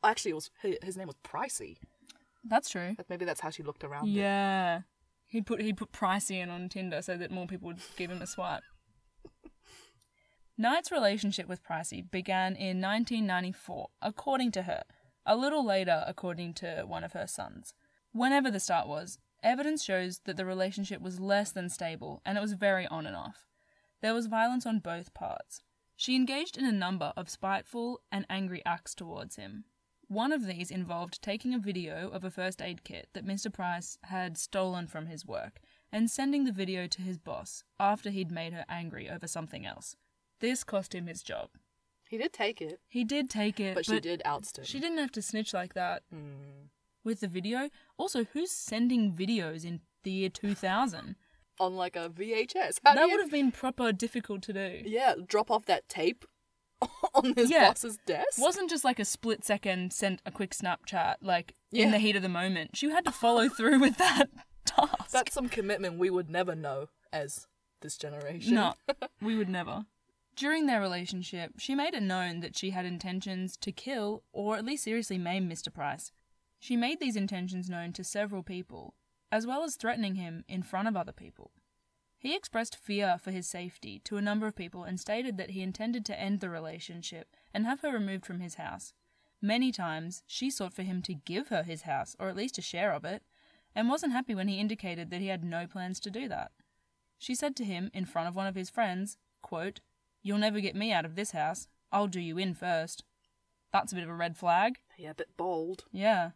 Actually, 0.03 0.31
it 0.33 0.35
was 0.35 0.51
his 0.83 0.97
name 0.97 1.07
was 1.07 1.17
Pricey. 1.25 1.77
That's 2.45 2.69
true. 2.71 2.95
That- 2.97 3.09
Maybe 3.11 3.25
that's 3.25 3.41
how 3.41 3.51
she 3.51 3.63
looked 3.63 3.85
around. 3.85 4.09
it. 4.09 4.13
Yeah. 4.13 4.83
He 5.27 5.41
put 5.43 5.61
he 5.63 5.73
put 5.73 5.93
pricey 5.93 6.43
in 6.43 6.51
on 6.51 6.69
Tinder 6.69 7.03
so 7.03 7.17
that 7.17 7.31
more 7.31 7.47
people 7.47 7.69
would 7.69 7.79
give 7.97 8.11
him 8.11 8.21
a 8.23 8.27
swipe. 8.27 8.63
Knight's 10.59 10.93
relationship 10.93 11.49
with 11.49 11.63
Pricey 11.65 12.09
began 12.11 12.55
in 12.55 12.81
1994, 12.83 13.89
according 14.03 14.51
to 14.53 14.63
her. 14.63 14.83
A 15.25 15.37
little 15.37 15.65
later, 15.65 16.05
according 16.07 16.55
to 16.55 16.85
one 16.87 17.03
of 17.05 17.13
her 17.13 17.27
sons. 17.27 17.73
Whenever 18.13 18.51
the 18.51 18.61
start 18.61 18.87
was, 18.87 19.19
evidence 19.43 19.83
shows 19.83 20.21
that 20.25 20.37
the 20.37 20.45
relationship 20.45 21.01
was 21.01 21.19
less 21.21 21.51
than 21.53 21.69
stable 21.71 22.21
and 22.27 22.37
it 22.37 22.41
was 22.43 22.53
very 22.55 22.87
on 22.89 23.07
and 23.07 23.17
off. 23.17 23.47
There 24.03 24.13
was 24.15 24.27
violence 24.27 24.67
on 24.67 24.81
both 24.81 25.15
parts. 25.15 25.63
She 25.97 26.17
engaged 26.17 26.59
in 26.59 26.65
a 26.67 26.73
number 26.73 27.13
of 27.17 27.31
spiteful 27.31 28.01
and 28.11 28.27
angry 28.29 28.63
acts 28.67 28.95
towards 28.95 29.37
him. 29.37 29.65
One 30.11 30.33
of 30.33 30.45
these 30.45 30.73
involved 30.73 31.23
taking 31.23 31.55
a 31.55 31.59
video 31.61 32.11
of 32.11 32.25
a 32.25 32.33
first 32.33 32.61
aid 32.61 32.83
kit 32.83 33.09
that 33.13 33.25
Mr. 33.25 33.53
Price 33.53 33.97
had 34.03 34.37
stolen 34.37 34.89
from 34.89 35.07
his 35.07 35.25
work 35.25 35.61
and 35.93 36.11
sending 36.11 36.45
the 36.45 36.51
video 36.53 36.89
to 36.89 37.01
his 37.01 37.17
boss 37.17 37.63
after 37.79 38.11
he'd 38.11 38.33
made 38.33 38.53
her 38.53 38.65
angry 38.69 39.09
over 39.09 39.29
something 39.29 39.65
else. 39.65 39.95
This 40.41 40.65
cost 40.65 40.97
him 40.97 41.07
his 41.07 41.23
job. 41.23 41.51
He 42.09 42.19
did 42.19 42.33
take 42.33 42.61
it, 42.61 42.81
He 42.89 43.05
did 43.05 43.31
take 43.31 43.61
it, 43.61 43.77
but, 43.77 43.87
she 43.87 44.01
did 44.01 44.21
oust 44.25 44.59
him. 44.59 44.65
She 44.65 44.81
didn't 44.81 44.99
have 44.99 45.13
to 45.13 45.23
snitch 45.23 45.55
like 45.55 45.75
that 45.75 46.03
Hmm. 46.11 46.67
with 47.05 47.21
the 47.21 47.29
video. 47.29 47.71
Also, 47.97 48.25
who's 48.25 48.51
sending 48.51 49.13
videos 49.15 49.65
in 49.65 49.81
the 50.03 50.11
year 50.11 50.29
2000? 50.29 51.15
on 51.61 51.77
like 51.77 51.95
a 51.95 52.09
VHS. 52.09 52.81
How 52.85 52.95
that 52.95 53.05
you- 53.07 53.13
would 53.13 53.21
have 53.21 53.31
been 53.31 53.53
proper 53.53 53.93
difficult 53.93 54.43
to 54.45 54.53
do. 54.55 54.83
yeah, 54.85 55.15
drop 55.25 55.51
off 55.53 55.67
that 55.67 55.89
tape 55.91 56.25
on 57.15 57.35
his 57.35 57.51
Yeah. 57.51 57.69
boss's 57.69 57.99
desk. 58.07 58.39
wasn't 58.39 58.71
just 58.71 58.85
like 58.85 58.99
a 58.99 59.05
split 59.05 59.45
second 59.45 59.93
sent 59.93 60.21
a 60.25 60.31
quick 60.31 60.53
Snapchat 60.53 61.17
like 61.23 61.55
in 61.73 61.91
the 61.91 61.99
heat 61.99 62.17
of 62.17 62.23
the 62.23 62.29
moment. 62.29 62.77
She 62.77 62.91
had 62.91 63.05
to 63.05 63.13
follow 63.13 63.49
through 63.57 63.79
with 63.81 63.97
that 63.99 64.27
task. 64.65 65.11
That's 65.11 65.35
some 65.35 65.49
commitment 65.49 65.99
we 65.99 66.11
would 66.11 66.31
never 66.31 66.55
know 66.55 66.87
as 67.13 67.47
this 67.83 67.97
generation. 67.97 68.55
No, 68.55 68.75
we 69.23 69.37
would 69.37 69.49
never. 69.49 69.87
During 70.37 70.67
their 70.67 70.81
relationship, 70.81 71.53
she 71.59 71.75
made 71.75 71.93
it 71.95 72.03
known 72.03 72.41
that 72.41 72.57
she 72.57 72.71
had 72.71 72.87
intentions 72.87 73.57
to 73.59 73.73
kill 73.73 74.23
or 74.33 74.57
at 74.57 74.65
least 74.65 74.85
seriously 74.85 75.19
maim 75.19 75.49
Mr. 75.51 75.73
Price. 75.73 76.13
She 76.59 76.77
made 76.77 77.01
these 77.01 77.17
intentions 77.17 77.69
known 77.69 77.93
to 77.95 78.05
several 78.05 78.43
people, 78.43 78.95
as 79.33 79.47
well 79.47 79.65
as 79.65 79.77
threatening 79.77 80.15
him 80.15 80.45
in 80.49 80.63
front 80.63 80.89
of 80.89 80.97
other 80.97 81.13
people. 81.13 81.51
He 82.21 82.37
expressed 82.37 82.77
fear 82.77 83.17
for 83.19 83.31
his 83.31 83.47
safety 83.47 83.99
to 84.05 84.19
a 84.19 84.23
number 84.23 84.47
of 84.47 84.55
people 84.55 84.85
and 84.85 85.01
stated 85.01 85.39
that 85.39 85.53
he 85.53 85.63
intended 85.63 86.05
to 86.05 86.21
end 86.21 86.41
the 86.41 86.51
relationship 86.51 87.35
and 87.55 87.65
have 87.65 87.81
her 87.81 87.91
removed 87.91 88.27
from 88.27 88.41
his 88.41 88.57
house. 88.57 88.93
Many 89.41 89.73
times, 89.73 90.23
she 90.27 90.51
sought 90.51 90.75
for 90.75 90.83
him 90.83 91.01
to 91.01 91.15
give 91.15 91.49
her 91.49 91.63
his 91.63 91.83
house, 91.83 92.15
or 92.21 92.29
at 92.29 92.37
least 92.37 92.59
a 92.59 92.63
share 92.63 92.93
of 92.93 93.07
it, 93.07 93.23
and 93.75 93.89
wasn't 93.89 94.13
happy 94.13 94.35
when 94.35 94.49
he 94.49 94.61
indicated 94.61 95.09
that 95.09 95.23
he 95.23 95.29
had 95.29 95.43
no 95.43 95.67
plans 95.67 95.99
to 96.01 96.11
do 96.11 96.29
that. 96.29 96.53
She 97.17 97.35
said 97.35 97.57
to 97.57 97.65
him, 97.65 97.91
in 97.95 98.05
front 98.05 98.29
of 98.29 98.37
one 98.37 98.47
of 98.47 98.55
his 98.55 98.69
friends, 98.69 99.17
quote, 99.41 99.81
You'll 100.23 100.37
never 100.37 100.61
get 100.61 100.77
me 100.77 100.93
out 100.93 101.07
of 101.07 101.17
this 101.17 101.31
house. 101.31 101.69
I'll 101.91 102.07
do 102.07 102.21
you 102.21 102.37
in 102.37 102.53
first. 102.53 103.03
That's 103.73 103.93
a 103.93 103.95
bit 103.95 104.05
of 104.05 104.11
a 104.11 104.15
red 104.15 104.37
flag. 104.37 104.81
Yeah, 104.99 105.13
a 105.13 105.15
bit 105.15 105.39
bold. 105.39 105.87
Yeah. 105.91 106.33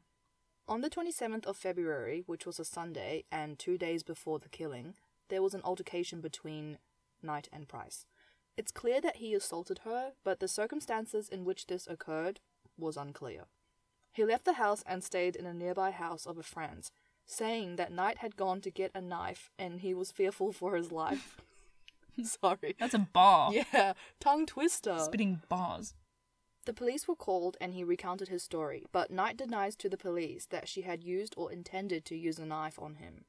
On 0.67 0.81
the 0.81 0.89
27th 0.89 1.45
of 1.45 1.59
February, 1.59 2.23
which 2.25 2.47
was 2.47 2.59
a 2.59 2.65
Sunday 2.65 3.25
and 3.31 3.59
two 3.59 3.77
days 3.77 4.03
before 4.03 4.39
the 4.39 4.49
killing, 4.49 4.95
there 5.29 5.43
was 5.43 5.55
an 5.55 5.63
altercation 5.65 6.21
between 6.21 6.79
Knight 7.23 7.49
and 7.53 7.69
Price. 7.69 8.07
It's 8.57 8.71
clear 8.71 9.01
that 9.01 9.17
he 9.17 9.35
assaulted 9.35 9.81
her, 9.85 10.13
but 10.23 10.41
the 10.41 10.49
circumstances 10.49 11.29
in 11.29 11.45
which 11.45 11.67
this 11.67 11.87
occurred 11.87 12.41
was 12.79 12.97
unclear. 12.97 13.47
He 14.13 14.25
left 14.25 14.45
the 14.45 14.55
house 14.55 14.85
and 14.87 15.03
stayed 15.03 15.35
in 15.35 15.47
a 15.47 15.55
nearby 15.55 15.91
house 15.91 16.25
of 16.25 16.39
a 16.39 16.43
friend's, 16.43 16.93
saying 17.27 17.77
that 17.77 17.93
Knight 17.93 18.19
had 18.19 18.37
gone 18.37 18.61
to 18.61 18.71
get 18.71 18.93
a 18.95 19.01
knife 19.01 19.51
and 19.59 19.81
he 19.81 19.93
was 19.93 20.13
fearful 20.13 20.53
for 20.53 20.77
his 20.77 20.93
life. 20.93 21.41
Sorry. 22.23 22.77
That's 22.79 22.95
a 22.95 23.09
bar. 23.13 23.53
Yeah, 23.53 23.95
tongue 24.21 24.47
twister. 24.47 24.99
Spitting 24.99 25.43
bars. 25.49 25.95
The 26.65 26.73
police 26.73 27.07
were 27.07 27.17
called 27.17 27.57
and 27.61 27.75
he 27.75 27.85
recounted 27.85 28.29
his 28.29 28.43
story, 28.43 28.85
but 28.93 29.11
Knight 29.11 29.37
denies 29.37 29.77
to 29.77 29.89
the 29.89 29.97
police 29.97 30.47
that 30.47 30.69
she 30.69 30.83
had 30.83 31.05
used 31.05 31.35
or 31.37 31.53
intended 31.53 32.05
to 32.07 32.17
use 32.17 32.39
a 32.39 32.47
knife 32.47 32.79
on 32.79 32.95
him. 32.95 33.25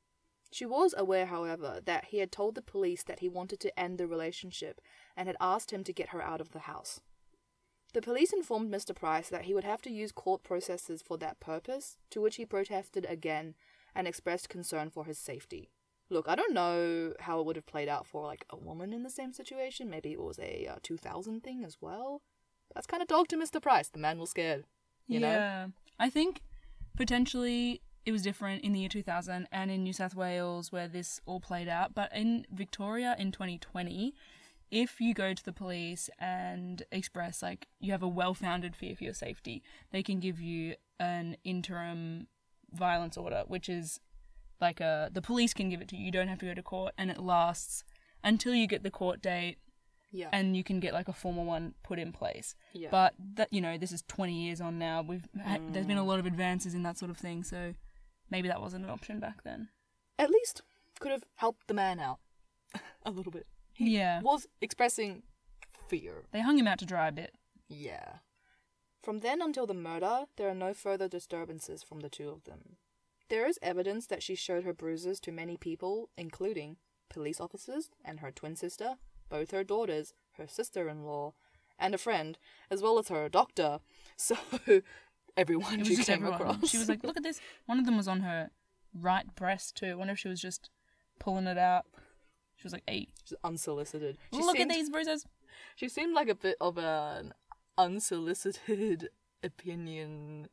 She 0.56 0.66
was 0.66 0.96
aware, 0.98 1.26
however, 1.26 1.82
that 1.84 2.06
he 2.06 2.20
had 2.20 2.32
told 2.32 2.56
the 2.56 2.62
police 2.62 3.04
that 3.04 3.20
he 3.20 3.28
wanted 3.28 3.60
to 3.60 3.78
end 3.78 3.98
the 3.98 4.08
relationship 4.08 4.80
and 5.14 5.28
had 5.28 5.36
asked 5.42 5.72
him 5.72 5.84
to 5.84 5.92
get 5.92 6.12
her 6.12 6.22
out 6.22 6.40
of 6.40 6.52
the 6.52 6.60
house. 6.60 7.02
The 7.94 8.02
police 8.02 8.32
informed 8.32 8.74
Mr. 8.74 8.96
Price 8.96 9.28
that 9.28 9.44
he 9.44 9.54
would 9.54 9.66
have 9.66 9.82
to 9.82 9.92
use 9.92 10.14
court 10.14 10.44
processes 10.44 11.02
for 11.02 11.18
that 11.18 11.42
purpose, 11.42 11.98
to 12.10 12.22
which 12.22 12.38
he 12.38 12.46
protested 12.46 13.06
again 13.10 13.56
and 13.94 14.08
expressed 14.08 14.48
concern 14.48 14.90
for 14.90 15.04
his 15.04 15.20
safety. 15.20 15.72
Look, 16.10 16.30
I 16.30 16.36
don't 16.36 16.54
know 16.54 17.12
how 17.20 17.42
it 17.42 17.46
would 17.46 17.58
have 17.58 17.66
played 17.66 17.90
out 17.90 18.08
for 18.08 18.24
like 18.24 18.46
a 18.50 18.56
woman 18.56 18.94
in 18.94 19.04
the 19.04 19.10
same 19.10 19.34
situation. 19.34 19.90
Maybe 19.90 20.14
it 20.14 20.22
was 20.22 20.40
a 20.40 20.68
uh, 20.68 20.76
2000 20.82 21.44
thing 21.44 21.66
as 21.66 21.80
well. 21.82 22.22
That's 22.74 22.88
kind 22.88 23.02
of 23.02 23.10
dog 23.10 23.28
to 23.28 23.36
Mr. 23.36 23.62
Price. 23.62 23.90
The 23.90 24.00
man 24.00 24.20
was 24.20 24.30
scared. 24.30 24.64
You 25.06 25.20
know? 25.20 25.32
yeah. 25.32 25.68
I 26.00 26.10
think 26.10 26.40
potentially 26.96 27.82
it 28.06 28.12
was 28.12 28.22
different 28.22 28.64
in 28.64 28.72
the 28.72 28.80
year 28.80 28.90
2000 28.90 29.48
and 29.52 29.72
in 29.72 29.84
New 29.84 29.94
South 29.94 30.16
Wales 30.16 30.72
where 30.72 30.88
this 30.88 31.20
all 31.26 31.40
played 31.40 31.68
out. 31.68 31.96
But 31.96 32.16
in 32.16 32.46
Victoria 32.52 33.16
in 33.18 33.32
2020, 33.32 34.14
if 34.72 35.00
you 35.00 35.14
go 35.14 35.34
to 35.34 35.44
the 35.44 35.54
police 35.54 36.10
and 36.20 36.84
express 36.92 37.42
like 37.42 37.68
you 37.80 37.92
have 37.92 38.04
a 38.04 38.08
well-founded 38.08 38.76
fear 38.76 38.96
for 38.96 39.04
your 39.04 39.14
safety, 39.14 39.64
they 39.92 40.04
can 40.04 40.20
give 40.20 40.40
you 40.40 40.76
an 41.00 41.38
interim 41.44 42.28
violence 42.72 43.18
order, 43.18 43.44
which 43.48 43.70
is 43.70 44.00
like 44.62 44.80
a 44.80 45.10
the 45.12 45.22
police 45.22 45.54
can 45.54 45.70
give 45.70 45.82
it 45.82 45.88
to 45.90 45.96
you. 45.96 46.06
You 46.06 46.12
don't 46.12 46.28
have 46.28 46.40
to 46.40 46.46
go 46.46 46.54
to 46.54 46.64
court, 46.64 46.94
and 46.98 47.10
it 47.10 47.20
lasts 47.20 47.84
until 48.24 48.54
you 48.54 48.68
get 48.68 48.84
the 48.84 48.92
court 48.92 49.22
date, 49.22 49.58
Yeah. 50.12 50.30
and 50.32 50.56
you 50.58 50.64
can 50.64 50.80
get 50.80 50.94
like 50.94 51.08
a 51.08 51.14
formal 51.14 51.46
one 51.46 51.76
put 51.84 52.00
in 52.00 52.12
place. 52.12 52.56
yeah. 52.74 52.90
But 52.90 53.14
that 53.36 53.52
you 53.52 53.62
know, 53.62 53.78
this 53.78 53.92
is 53.92 54.04
20 54.08 54.34
years 54.34 54.62
on 54.62 54.80
now. 54.80 55.02
We've 55.02 55.28
had, 55.44 55.74
there's 55.74 55.86
been 55.86 55.98
a 55.98 56.04
mm. 56.04 56.08
lot 56.08 56.20
of 56.20 56.26
advances 56.26 56.74
in 56.74 56.84
that 56.84 56.98
sort 56.98 57.12
of 57.12 57.18
thing, 57.18 57.44
so 57.44 57.76
maybe 58.30 58.48
that 58.48 58.62
wasn't 58.62 58.84
an 58.86 58.90
option 58.92 59.20
back 59.20 59.44
then. 59.44 59.70
at 60.20 60.30
least 60.30 60.62
could 61.00 61.12
have 61.12 61.24
helped 61.36 61.68
the 61.68 61.74
man 61.74 62.00
out 62.00 62.20
a 63.06 63.12
little 63.12 63.32
bit. 63.32 63.48
Yeah, 63.78 64.22
Was 64.22 64.48
expressing 64.62 65.24
fear. 65.90 66.24
they 66.32 66.42
hung 66.42 66.58
him 66.58 66.68
out 66.68 66.80
to 66.80 66.86
dry 66.86 67.08
a 67.10 67.12
bit. 67.12 67.34
Yeah. 67.68 68.18
From 69.04 69.20
then 69.20 69.42
until 69.42 69.68
the 69.68 69.74
murder, 69.74 70.26
there 70.38 70.50
are 70.50 70.56
no 70.56 70.74
further 70.74 71.08
disturbances 71.08 71.84
from 71.84 72.00
the 72.00 72.10
two 72.10 72.30
of 72.30 72.46
them. 72.46 72.78
There 73.30 73.46
is 73.48 73.60
evidence 73.62 74.08
that 74.08 74.24
she 74.24 74.36
showed 74.36 74.64
her 74.64 74.74
bruises 74.74 75.20
to 75.22 75.32
many 75.32 75.58
people, 75.58 76.10
including 76.18 76.78
police 77.10 77.40
officers 77.42 77.90
and 78.04 78.20
her 78.22 78.32
twin 78.32 78.56
sister, 78.56 78.96
both 79.30 79.52
her 79.52 79.64
daughters, 79.64 80.14
her 80.38 80.48
sister 80.48 80.88
in 80.88 81.04
law, 81.06 81.34
and 81.78 81.94
a 81.94 81.98
friend, 82.00 82.38
as 82.72 82.82
well 82.82 82.98
as 82.98 83.10
her 83.10 83.28
doctor. 83.30 83.80
So, 84.18 84.38
everyone 85.38 85.84
she 85.84 85.96
came 85.98 86.16
everyone. 86.16 86.42
across. 86.42 86.70
She 86.70 86.78
was 86.78 86.90
like, 86.90 87.04
"Look 87.04 87.18
at 87.18 87.24
this." 87.24 87.40
One 87.66 87.80
of 87.80 87.86
them 87.86 87.98
was 87.98 88.08
on 88.08 88.22
her 88.22 88.52
right 88.94 89.34
breast 89.36 89.76
too. 89.76 89.88
I 89.88 89.96
wonder 89.96 90.14
if 90.14 90.20
she 90.20 90.28
was 90.28 90.42
just 90.42 90.70
pulling 91.20 91.48
it 91.48 91.58
out. 91.58 91.86
She 92.58 92.64
was 92.64 92.74
like, 92.74 92.84
"Hey, 92.88 93.08
She's 93.24 93.38
unsolicited. 93.44 94.18
She 94.34 94.40
look 94.40 94.56
seemed, 94.56 94.72
at 94.72 94.76
these 94.76 94.90
bruises." 94.90 95.26
She 95.76 95.90
seemed 95.90 96.14
like 96.14 96.30
a 96.30 96.36
bit 96.36 96.58
of 96.60 96.78
an 96.78 97.34
unsolicited 97.78 99.10
opinion 99.44 100.48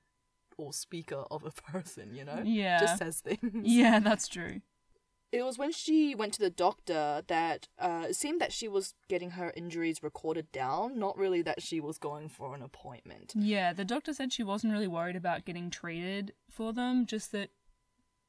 or 0.56 0.72
speaker 0.72 1.24
of 1.30 1.44
a 1.44 1.50
person, 1.50 2.14
you 2.14 2.24
know? 2.24 2.42
Yeah. 2.44 2.78
Just 2.80 2.98
says 2.98 3.20
things. 3.20 3.66
Yeah, 3.66 3.98
that's 4.00 4.28
true. 4.28 4.60
It 5.32 5.42
was 5.44 5.56
when 5.56 5.72
she 5.72 6.14
went 6.14 6.34
to 6.34 6.40
the 6.40 6.50
doctor 6.50 7.22
that 7.26 7.66
uh, 7.78 8.06
it 8.10 8.16
seemed 8.16 8.38
that 8.42 8.52
she 8.52 8.68
was 8.68 8.92
getting 9.08 9.30
her 9.30 9.50
injuries 9.56 10.02
recorded 10.02 10.52
down, 10.52 10.98
not 10.98 11.16
really 11.16 11.40
that 11.40 11.62
she 11.62 11.80
was 11.80 11.96
going 11.96 12.28
for 12.28 12.54
an 12.54 12.60
appointment. 12.62 13.32
Yeah, 13.34 13.72
the 13.72 13.84
doctor 13.86 14.12
said 14.12 14.30
she 14.32 14.42
wasn't 14.42 14.74
really 14.74 14.86
worried 14.88 15.16
about 15.16 15.46
getting 15.46 15.70
treated 15.70 16.34
for 16.50 16.74
them, 16.74 17.06
just 17.06 17.32
that 17.32 17.48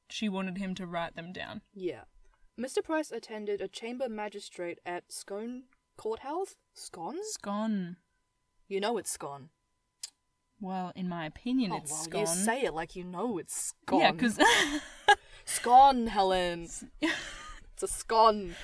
she 0.10 0.30
wanted 0.30 0.58
him 0.58 0.76
to 0.76 0.88
write 0.88 1.16
them 1.18 1.34
down. 1.34 1.60
Yeah. 1.74 2.04
Mr. 2.58 2.82
Price 2.84 3.12
attended 3.12 3.60
a 3.60 3.68
chamber 3.68 4.08
magistrate 4.08 4.80
at 4.86 5.12
Scone 5.12 5.64
Courthouse? 5.98 6.56
Scones? 6.74 7.26
Scone. 7.34 7.98
You 8.70 8.80
know 8.80 8.98
it's 8.98 9.12
Scone. 9.12 9.50
Well, 10.62 10.94
in 10.96 11.10
my 11.10 11.26
opinion, 11.26 11.72
Oh, 11.74 11.78
it's 11.78 11.92
well, 11.92 12.04
scone. 12.04 12.22
you 12.22 12.26
say 12.28 12.62
it 12.62 12.74
like 12.74 12.96
you 12.96 13.04
know 13.04 13.38
it's 13.40 13.74
Scone. 13.86 14.00
yeah, 14.00 14.12
because 14.12 14.40
Scone, 15.46 16.08
Helen. 16.08 16.62
it's 17.02 17.84
a 17.84 17.88
scone. 17.88 18.56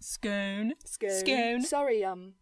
scone. 0.00 0.74
Scone. 0.84 1.10
Scone. 1.10 1.62
Sorry, 1.62 2.04
um, 2.04 2.34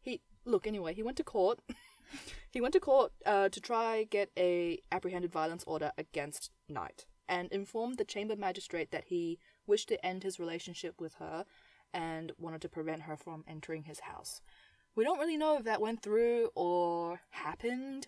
he 0.00 0.20
look 0.44 0.66
anyway. 0.66 0.94
He 0.94 1.02
went 1.02 1.16
to 1.18 1.24
court. 1.24 1.60
he 2.50 2.60
went 2.60 2.72
to 2.74 2.80
court 2.80 3.12
uh, 3.24 3.48
to 3.48 3.60
try 3.60 4.04
get 4.04 4.30
a 4.36 4.80
apprehended 4.92 5.32
violence 5.32 5.64
order 5.66 5.92
against 5.96 6.50
Knight, 6.68 7.06
and 7.28 7.50
informed 7.52 7.98
the 7.98 8.04
chamber 8.04 8.36
magistrate 8.36 8.90
that 8.90 9.04
he 9.06 9.38
wished 9.66 9.88
to 9.88 10.04
end 10.04 10.22
his 10.22 10.38
relationship 10.38 11.00
with 11.00 11.14
her, 11.14 11.44
and 11.92 12.32
wanted 12.38 12.60
to 12.62 12.68
prevent 12.68 13.02
her 13.02 13.16
from 13.16 13.44
entering 13.48 13.84
his 13.84 14.00
house. 14.00 14.42
We 14.96 15.04
don't 15.04 15.18
really 15.18 15.36
know 15.36 15.56
if 15.56 15.64
that 15.64 15.80
went 15.80 16.02
through 16.02 16.50
or 16.54 17.20
happened. 17.30 18.06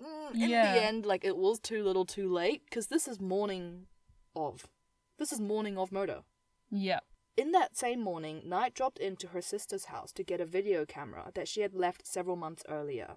Mm, 0.00 0.34
in 0.34 0.50
Yeah. 0.50 0.74
the 0.74 0.82
end, 0.82 1.04
like 1.06 1.24
it 1.24 1.36
was 1.36 1.58
too 1.58 1.82
little, 1.82 2.04
too 2.06 2.32
late, 2.32 2.64
because 2.64 2.86
this 2.86 3.06
is 3.08 3.20
morning 3.20 3.86
of. 4.34 4.66
This 5.18 5.32
is 5.32 5.40
morning 5.40 5.76
of 5.78 5.92
murder. 5.92 6.20
Yeah. 6.70 7.00
In 7.36 7.52
that 7.52 7.76
same 7.76 8.00
morning, 8.00 8.42
Knight 8.44 8.74
dropped 8.74 8.98
into 8.98 9.28
her 9.28 9.40
sister's 9.40 9.86
house 9.86 10.12
to 10.12 10.22
get 10.22 10.40
a 10.40 10.46
video 10.46 10.84
camera 10.84 11.30
that 11.34 11.48
she 11.48 11.62
had 11.62 11.74
left 11.74 12.06
several 12.06 12.36
months 12.36 12.62
earlier. 12.68 13.16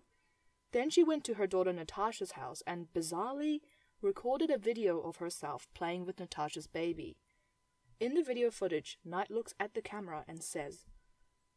Then 0.72 0.89
she 0.89 1.03
went 1.03 1.24
to 1.25 1.36
her 1.36 1.48
daughter 1.48 1.74
Natasha's 1.74 2.32
house 2.32 2.63
and 2.65 2.88
bizarrely 2.93 3.60
recorded 4.01 4.50
a 4.50 4.58
video 4.58 5.00
of 5.00 5.17
herself 5.17 5.67
playing 5.74 6.05
with 6.05 6.20
Natasha's 6.20 6.67
baby. 6.67 7.17
In 8.00 8.15
the 8.15 8.24
video 8.24 8.51
footage, 8.51 8.98
Knight 9.05 9.32
looks 9.32 9.53
at 9.60 9.74
the 9.74 9.82
camera 9.82 10.25
and 10.27 10.43
says, 10.43 10.86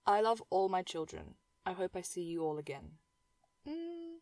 I 0.07 0.21
love 0.21 0.43
all 0.51 0.69
my 0.69 0.83
children. 0.83 1.35
I 1.65 1.73
hope 1.73 1.97
I 1.97 2.03
see 2.03 2.23
you 2.23 2.45
all 2.45 2.59
again. 2.59 2.99
Mm, 3.67 4.21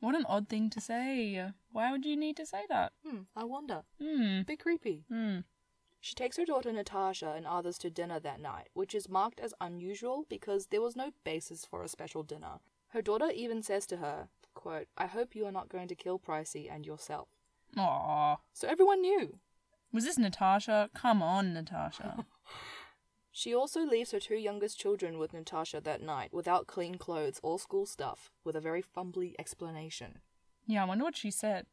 What 0.00 0.14
an 0.14 0.26
odd 0.28 0.48
thing 0.48 0.70
to 0.70 0.80
say. 0.80 1.52
Why 1.72 1.90
would 1.90 2.04
you 2.04 2.16
need 2.16 2.36
to 2.36 2.46
say 2.46 2.62
that? 2.68 2.92
hmm, 3.04 3.20
I 3.34 3.44
wonder. 3.44 3.82
Hmm. 4.00 4.42
Bit 4.42 4.60
creepy. 4.60 5.04
Hmm. 5.08 5.38
She 6.00 6.14
takes 6.14 6.36
her 6.36 6.44
daughter 6.44 6.72
Natasha 6.72 7.32
and 7.32 7.46
others 7.46 7.78
to 7.78 7.90
dinner 7.90 8.20
that 8.20 8.40
night, 8.40 8.68
which 8.74 8.94
is 8.94 9.08
marked 9.08 9.40
as 9.40 9.54
unusual 9.60 10.24
because 10.28 10.66
there 10.66 10.82
was 10.82 10.94
no 10.94 11.10
basis 11.24 11.64
for 11.64 11.82
a 11.82 11.88
special 11.88 12.22
dinner. 12.22 12.60
Her 12.88 13.02
daughter 13.02 13.30
even 13.34 13.62
says 13.62 13.86
to 13.86 13.96
her, 13.96 14.28
quote, 14.54 14.86
I 14.96 15.06
hope 15.06 15.34
you 15.34 15.44
are 15.46 15.52
not 15.52 15.68
going 15.68 15.88
to 15.88 15.94
kill 15.94 16.18
Pricey 16.18 16.70
and 16.72 16.86
yourself. 16.86 17.28
Aw. 17.76 18.36
So 18.52 18.68
everyone 18.68 19.00
knew. 19.00 19.38
Was 19.92 20.04
this 20.04 20.18
Natasha? 20.18 20.90
Come 20.94 21.22
on, 21.22 21.52
Natasha. 21.54 22.24
She 23.38 23.54
also 23.54 23.82
leaves 23.82 24.12
her 24.12 24.18
two 24.18 24.36
youngest 24.36 24.80
children 24.80 25.18
with 25.18 25.34
Natasha 25.34 25.78
that 25.82 26.00
night 26.00 26.32
without 26.32 26.66
clean 26.66 26.94
clothes 26.94 27.38
or 27.42 27.58
school 27.58 27.84
stuff, 27.84 28.30
with 28.44 28.56
a 28.56 28.62
very 28.62 28.82
fumbly 28.82 29.34
explanation. 29.38 30.20
yeah, 30.66 30.80
I 30.82 30.86
wonder 30.86 31.04
what 31.04 31.18
she 31.18 31.30
said. 31.30 31.66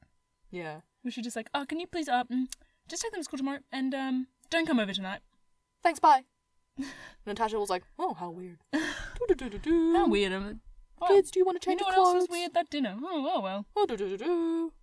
Yeah. 0.51 0.81
Was 1.05 1.13
she 1.13 1.21
just 1.21 1.37
like, 1.37 1.47
oh, 1.53 1.63
can 1.65 1.79
you 1.79 1.87
please, 1.87 2.09
uh, 2.09 2.25
mm, 2.25 2.47
just 2.89 3.01
take 3.01 3.13
them 3.13 3.21
to 3.21 3.23
school 3.23 3.37
tomorrow 3.37 3.59
and, 3.71 3.95
um, 3.95 4.27
don't 4.49 4.67
come 4.67 4.77
over 4.77 4.91
tonight? 4.91 5.21
Thanks, 5.81 6.01
bye. 6.01 6.25
Natasha 7.25 7.57
was 7.57 7.69
like, 7.69 7.83
oh, 7.97 8.13
how 8.13 8.29
weird. 8.29 8.57
How 8.73 10.05
weird. 10.09 10.33
Um, 10.33 10.59
well, 10.99 11.11
Kids, 11.11 11.31
do 11.31 11.39
you 11.39 11.45
want 11.45 11.61
to 11.61 11.65
change 11.65 11.79
you 11.79 11.85
know 11.85 11.91
what 11.91 11.95
clothes? 11.95 12.15
else 12.15 12.21
was 12.23 12.29
weird? 12.29 12.53
That 12.55 12.69
dinner. 12.69 12.97
Oh, 13.01 13.31
oh 13.35 13.39
well. 13.39 13.65
Oh, 13.73 13.85
do, 13.85 13.95
do, 13.95 14.17
do, 14.17 14.17
do. 14.17 14.73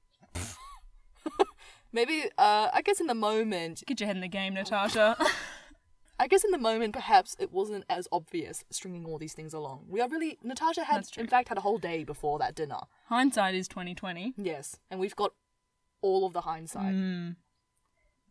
Maybe, 1.93 2.25
uh, 2.39 2.69
I 2.73 2.81
guess 2.83 3.01
in 3.01 3.07
the 3.07 3.15
moment, 3.15 3.83
Get 3.87 4.01
your 4.01 4.07
head 4.07 4.17
in 4.17 4.23
the 4.23 4.29
game, 4.29 4.55
Natasha. 4.55 5.19
I 6.21 6.27
guess 6.27 6.45
in 6.45 6.51
the 6.51 6.59
moment, 6.59 6.93
perhaps 6.93 7.35
it 7.39 7.51
wasn't 7.51 7.87
as 7.89 8.07
obvious 8.13 8.63
stringing 8.69 9.07
all 9.07 9.17
these 9.17 9.33
things 9.33 9.55
along. 9.55 9.87
We 9.89 10.03
are 10.03 10.09
really 10.09 10.39
Natasha 10.43 10.85
had, 10.85 11.09
in 11.17 11.27
fact, 11.27 11.49
had 11.49 11.57
a 11.57 11.63
whole 11.63 11.79
day 11.79 12.05
before 12.05 12.39
that 12.41 12.55
dinner. 12.55 12.81
Hindsight 13.07 13.55
is 13.55 13.67
2020. 13.69 14.35
Yes, 14.37 14.77
and 14.91 15.01
we've 15.01 15.17
got 15.17 15.33
all 16.03 16.27
of 16.27 16.35
the 16.35 16.43
hindsight. 16.43 16.95
Mm. 16.95 17.37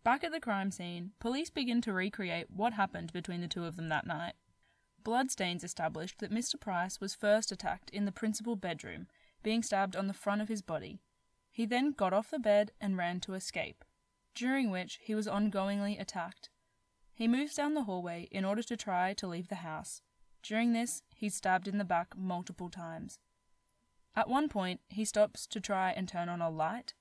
Back 0.03 0.24
at 0.24 0.31
the 0.31 0.39
crime 0.39 0.69
scene, 0.69 1.13
police 1.19 1.50
begin 1.50 1.81
to 1.81 1.91
recreate 1.91 2.51
what 2.51 2.74
happened 2.74 3.12
between 3.12 3.41
the 3.41 3.48
two 3.48 3.65
of 3.65 3.75
them 3.75 3.89
that 3.89 4.05
night. 4.05 4.34
Bloodstains 5.03 5.63
established 5.63 6.19
that 6.19 6.31
Mr. 6.31 6.60
Price 6.60 7.01
was 7.01 7.15
first 7.15 7.51
attacked 7.51 7.89
in 7.89 8.05
the 8.05 8.12
principal 8.12 8.55
bedroom, 8.55 9.08
being 9.41 9.63
stabbed 9.63 9.96
on 9.96 10.05
the 10.05 10.13
front 10.13 10.43
of 10.43 10.48
his 10.48 10.62
body. 10.62 11.01
He 11.50 11.65
then 11.65 11.93
got 11.93 12.13
off 12.13 12.29
the 12.29 12.38
bed 12.38 12.72
and 12.79 12.98
ran 12.98 13.19
to 13.22 13.34
escape, 13.34 13.84
during 14.36 14.69
which 14.69 15.00
he 15.01 15.15
was 15.15 15.25
ongoingly 15.25 16.00
attacked. 16.00 16.50
He 17.20 17.28
moves 17.28 17.56
down 17.56 17.74
the 17.74 17.84
hallway 17.84 18.30
in 18.32 18.46
order 18.46 18.64
to 18.64 18.78
try 18.78 19.12
to 19.16 19.28
leave 19.28 19.50
the 19.50 19.56
house. 19.56 20.02
During 20.42 20.72
this, 20.72 21.04
he's 21.14 21.36
stabbed 21.36 21.68
in 21.68 21.78
the 21.78 21.84
back 21.84 22.18
multiple 22.18 22.70
times. 22.70 23.20
At 24.16 24.30
one 24.30 24.48
point, 24.48 24.80
he 24.88 25.04
stops 25.04 25.46
to 25.48 25.60
try 25.60 25.92
and 25.92 26.08
turn 26.08 26.30
on 26.30 26.42
a 26.42 26.50
light, 26.50 26.94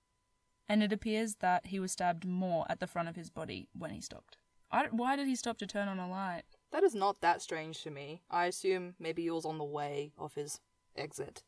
and 0.68 0.82
it 0.82 0.92
appears 0.92 1.36
that 1.36 1.68
he 1.68 1.78
was 1.78 1.92
stabbed 1.92 2.24
more 2.24 2.66
at 2.68 2.80
the 2.80 2.88
front 2.88 3.08
of 3.08 3.14
his 3.14 3.30
body 3.30 3.68
when 3.72 3.92
he 3.92 4.00
stopped. 4.00 4.38
I, 4.72 4.88
why 4.90 5.14
did 5.14 5.28
he 5.28 5.36
stop 5.36 5.56
to 5.58 5.68
turn 5.68 5.86
on 5.86 6.00
a 6.00 6.10
light? 6.10 6.42
That 6.72 6.82
is 6.82 6.96
not 6.96 7.20
that 7.20 7.40
strange 7.40 7.84
to 7.84 7.90
me. 7.92 8.22
I 8.28 8.46
assume 8.46 8.96
maybe 8.98 9.22
he 9.22 9.30
was 9.30 9.44
on 9.44 9.58
the 9.58 9.62
way 9.62 10.10
of 10.18 10.34
his 10.34 10.58
exit. 10.96 11.44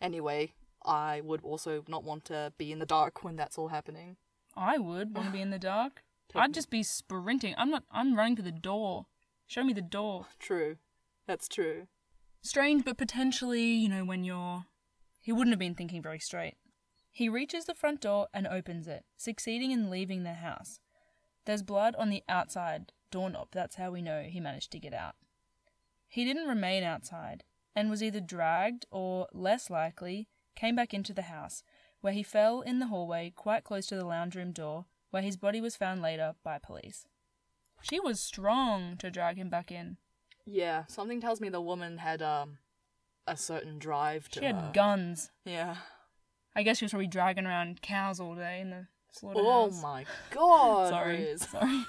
Anyway, 0.00 0.54
I 0.82 1.20
would 1.20 1.42
also 1.42 1.84
not 1.86 2.02
want 2.02 2.24
to 2.24 2.54
be 2.56 2.72
in 2.72 2.78
the 2.78 2.86
dark 2.86 3.22
when 3.22 3.36
that's 3.36 3.58
all 3.58 3.68
happening. 3.68 4.16
I 4.56 4.78
would 4.78 5.14
want 5.14 5.26
to 5.26 5.32
be 5.34 5.42
in 5.42 5.50
the 5.50 5.58
dark. 5.58 6.02
I'd 6.34 6.54
just 6.54 6.70
be 6.70 6.82
sprinting. 6.82 7.54
I'm 7.56 7.70
not. 7.70 7.84
I'm 7.90 8.16
running 8.16 8.36
for 8.36 8.42
the 8.42 8.52
door. 8.52 9.06
Show 9.46 9.64
me 9.64 9.72
the 9.72 9.82
door. 9.82 10.26
True. 10.38 10.76
That's 11.26 11.48
true. 11.48 11.88
Strange, 12.42 12.84
but 12.84 12.96
potentially, 12.98 13.64
you 13.64 13.88
know, 13.88 14.04
when 14.04 14.24
you're. 14.24 14.66
He 15.20 15.32
wouldn't 15.32 15.52
have 15.52 15.58
been 15.58 15.74
thinking 15.74 16.02
very 16.02 16.20
straight. 16.20 16.54
He 17.10 17.28
reaches 17.28 17.64
the 17.64 17.74
front 17.74 18.02
door 18.02 18.28
and 18.32 18.46
opens 18.46 18.86
it, 18.86 19.04
succeeding 19.16 19.72
in 19.72 19.90
leaving 19.90 20.22
the 20.22 20.34
house. 20.34 20.78
There's 21.46 21.62
blood 21.62 21.96
on 21.96 22.10
the 22.10 22.22
outside 22.28 22.92
doorknob. 23.10 23.48
That's 23.52 23.76
how 23.76 23.90
we 23.90 24.02
know 24.02 24.22
he 24.22 24.38
managed 24.38 24.70
to 24.72 24.78
get 24.78 24.94
out. 24.94 25.14
He 26.06 26.24
didn't 26.24 26.48
remain 26.48 26.84
outside 26.84 27.42
and 27.74 27.90
was 27.90 28.02
either 28.02 28.20
dragged 28.20 28.86
or, 28.90 29.26
less 29.32 29.68
likely, 29.68 30.28
came 30.54 30.76
back 30.76 30.94
into 30.94 31.12
the 31.12 31.22
house, 31.22 31.62
where 32.00 32.12
he 32.12 32.22
fell 32.22 32.60
in 32.60 32.78
the 32.78 32.86
hallway 32.86 33.32
quite 33.34 33.64
close 33.64 33.86
to 33.86 33.96
the 33.96 34.04
lounge 34.04 34.36
room 34.36 34.52
door, 34.52 34.86
where 35.10 35.22
his 35.22 35.36
body 35.36 35.60
was 35.60 35.76
found 35.76 36.02
later 36.02 36.34
by 36.44 36.58
police. 36.58 37.06
She 37.82 38.00
was 38.00 38.20
strong 38.20 38.96
to 38.98 39.10
drag 39.10 39.36
him 39.36 39.48
back 39.50 39.70
in. 39.70 39.96
Yeah, 40.44 40.84
something 40.88 41.20
tells 41.20 41.40
me 41.40 41.48
the 41.48 41.60
woman 41.60 41.98
had 41.98 42.22
um 42.22 42.58
a 43.26 43.36
certain 43.36 43.78
drive 43.78 44.28
to 44.30 44.40
She 44.40 44.44
had 44.46 44.54
her. 44.56 44.70
guns. 44.72 45.30
yeah. 45.44 45.76
I 46.54 46.62
guess 46.62 46.78
she 46.78 46.84
was 46.86 46.92
probably 46.92 47.08
dragging 47.08 47.44
around 47.46 47.82
cows 47.82 48.18
all 48.18 48.34
day 48.34 48.60
in 48.60 48.70
the 48.70 48.86
slaughterhouse. 49.12 49.46
Oh 49.46 49.70
my 49.82 50.06
god. 50.30 50.88
Sorry. 50.88 51.36
Sorry. 51.36 51.84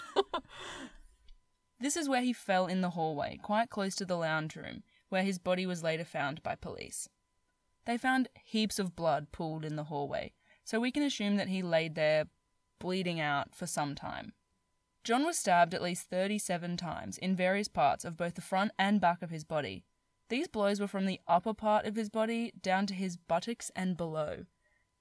this 1.80 1.96
is 1.96 2.10
where 2.10 2.22
he 2.22 2.34
fell 2.34 2.68
in 2.68 2.82
the 2.82 2.90
hallway, 2.92 3.40
quite 3.42 3.70
close 3.70 3.96
to 3.96 4.06
the 4.06 4.18
lounge 4.18 4.56
room, 4.56 4.84
where 5.10 5.24
his 5.24 5.38
body 5.40 5.66
was 5.66 5.84
later 5.84 6.04
found 6.06 6.42
by 6.44 6.56
police. 6.56 7.08
They 7.86 7.98
found 7.98 8.28
heaps 8.44 8.80
of 8.80 8.96
blood 8.96 9.28
pooled 9.32 9.64
in 9.64 9.76
the 9.78 9.86
hallway, 9.86 10.34
so 10.66 10.80
we 10.80 10.92
can 10.92 11.04
assume 11.04 11.38
that 11.38 11.48
he 11.48 11.62
laid 11.62 11.96
there 11.96 12.26
bleeding 12.80 13.20
out 13.20 13.54
for 13.56 13.68
some 13.68 13.96
time. 13.96 14.34
John 15.04 15.26
was 15.26 15.38
stabbed 15.38 15.74
at 15.74 15.82
least 15.82 16.10
37 16.10 16.78
times 16.78 17.18
in 17.18 17.36
various 17.36 17.68
parts 17.68 18.04
of 18.04 18.18
both 18.18 18.36
the 18.36 18.42
front 18.42 18.72
and 18.78 19.00
back 19.00 19.22
of 19.22 19.30
his 19.30 19.44
body. 19.44 19.86
These 20.30 20.50
blows 20.50 20.80
were 20.80 20.88
from 20.88 21.06
the 21.06 21.22
upper 21.28 21.54
part 21.54 21.86
of 21.86 21.96
his 21.96 22.10
body 22.10 22.52
down 22.62 22.86
to 22.88 22.94
his 22.94 23.16
buttocks 23.16 23.72
and 23.76 23.96
below. 23.96 24.46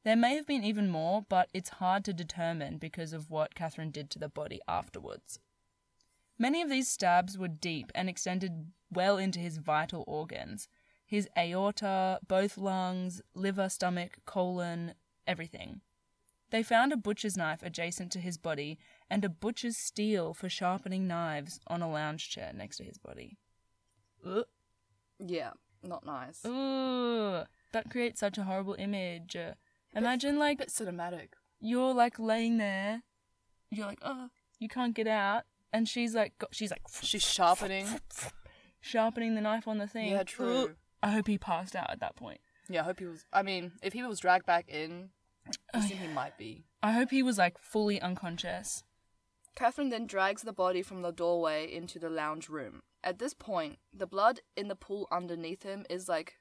There 0.04 0.14
may 0.14 0.36
have 0.36 0.46
been 0.46 0.62
even 0.62 0.88
more, 0.88 1.24
but 1.28 1.48
it's 1.52 1.70
hard 1.70 2.04
to 2.04 2.12
determine 2.12 2.78
because 2.78 3.12
of 3.12 3.30
what 3.30 3.56
Catherine 3.56 3.90
did 3.90 4.08
to 4.10 4.20
the 4.20 4.28
body 4.28 4.60
afterwards. 4.68 5.40
Many 6.38 6.62
of 6.62 6.70
these 6.70 6.86
stabs 6.88 7.36
were 7.36 7.48
deep 7.48 7.90
and 7.94 8.08
extended 8.08 8.70
well 8.92 9.18
into 9.18 9.40
his 9.40 9.56
vital 9.56 10.04
organs 10.06 10.68
his 11.06 11.28
aorta, 11.38 12.18
both 12.26 12.58
lungs, 12.58 13.22
liver, 13.32 13.68
stomach, 13.68 14.18
colon, 14.26 14.94
everything. 15.26 15.80
They 16.50 16.62
found 16.62 16.92
a 16.92 16.96
butcher's 16.96 17.36
knife 17.36 17.62
adjacent 17.62 18.12
to 18.12 18.20
his 18.20 18.38
body 18.38 18.78
and 19.10 19.24
a 19.24 19.28
butcher's 19.28 19.76
steel 19.76 20.32
for 20.32 20.48
sharpening 20.48 21.06
knives 21.08 21.58
on 21.66 21.82
a 21.82 21.90
lounge 21.90 22.30
chair 22.30 22.52
next 22.54 22.76
to 22.78 22.84
his 22.84 22.98
body. 22.98 23.36
Ugh. 24.24 24.44
Yeah, 25.18 25.50
not 25.82 26.04
nice. 26.06 26.44
Ooh, 26.46 27.42
that 27.72 27.90
creates 27.90 28.20
such 28.20 28.38
a 28.38 28.44
horrible 28.44 28.74
image. 28.78 29.34
Uh, 29.34 29.52
Imagine 29.94 30.38
like 30.38 30.58
bit 30.58 30.68
cinematic. 30.68 31.28
you're 31.60 31.94
like 31.94 32.18
laying 32.18 32.58
there, 32.58 33.02
you're 33.70 33.86
like, 33.86 34.00
oh, 34.02 34.28
you 34.58 34.68
can't 34.68 34.94
get 34.94 35.06
out, 35.06 35.44
and 35.72 35.88
she's 35.88 36.14
like, 36.14 36.36
go- 36.38 36.48
she's 36.52 36.70
like 36.70 36.82
She's 37.02 37.22
sharpening. 37.22 37.86
sharpening 38.80 39.34
the 39.34 39.40
knife 39.40 39.66
on 39.66 39.78
the 39.78 39.86
thing. 39.86 40.10
Yeah, 40.12 40.22
true. 40.22 40.56
Ugh. 40.64 40.76
I 41.02 41.10
hope 41.10 41.26
he 41.26 41.38
passed 41.38 41.74
out 41.76 41.90
at 41.90 42.00
that 42.00 42.16
point. 42.16 42.40
Yeah, 42.68 42.80
I 42.82 42.84
hope 42.84 42.98
he 42.98 43.06
was. 43.06 43.24
I 43.32 43.42
mean, 43.42 43.72
if 43.82 43.92
he 43.92 44.02
was 44.02 44.18
dragged 44.18 44.46
back 44.46 44.68
in, 44.68 45.10
I 45.74 45.78
assume 45.78 45.98
he 45.98 46.08
might 46.08 46.36
be. 46.38 46.64
I 46.82 46.92
hope 46.92 47.10
he 47.10 47.22
was 47.22 47.38
like 47.38 47.58
fully 47.58 48.00
unconscious. 48.00 48.82
Catherine 49.54 49.88
then 49.88 50.06
drags 50.06 50.42
the 50.42 50.52
body 50.52 50.82
from 50.82 51.02
the 51.02 51.12
doorway 51.12 51.72
into 51.72 51.98
the 51.98 52.10
lounge 52.10 52.48
room. 52.48 52.82
At 53.02 53.18
this 53.18 53.32
point, 53.34 53.78
the 53.92 54.06
blood 54.06 54.40
in 54.56 54.68
the 54.68 54.76
pool 54.76 55.08
underneath 55.10 55.62
him 55.62 55.86
is 55.88 56.08
like, 56.08 56.34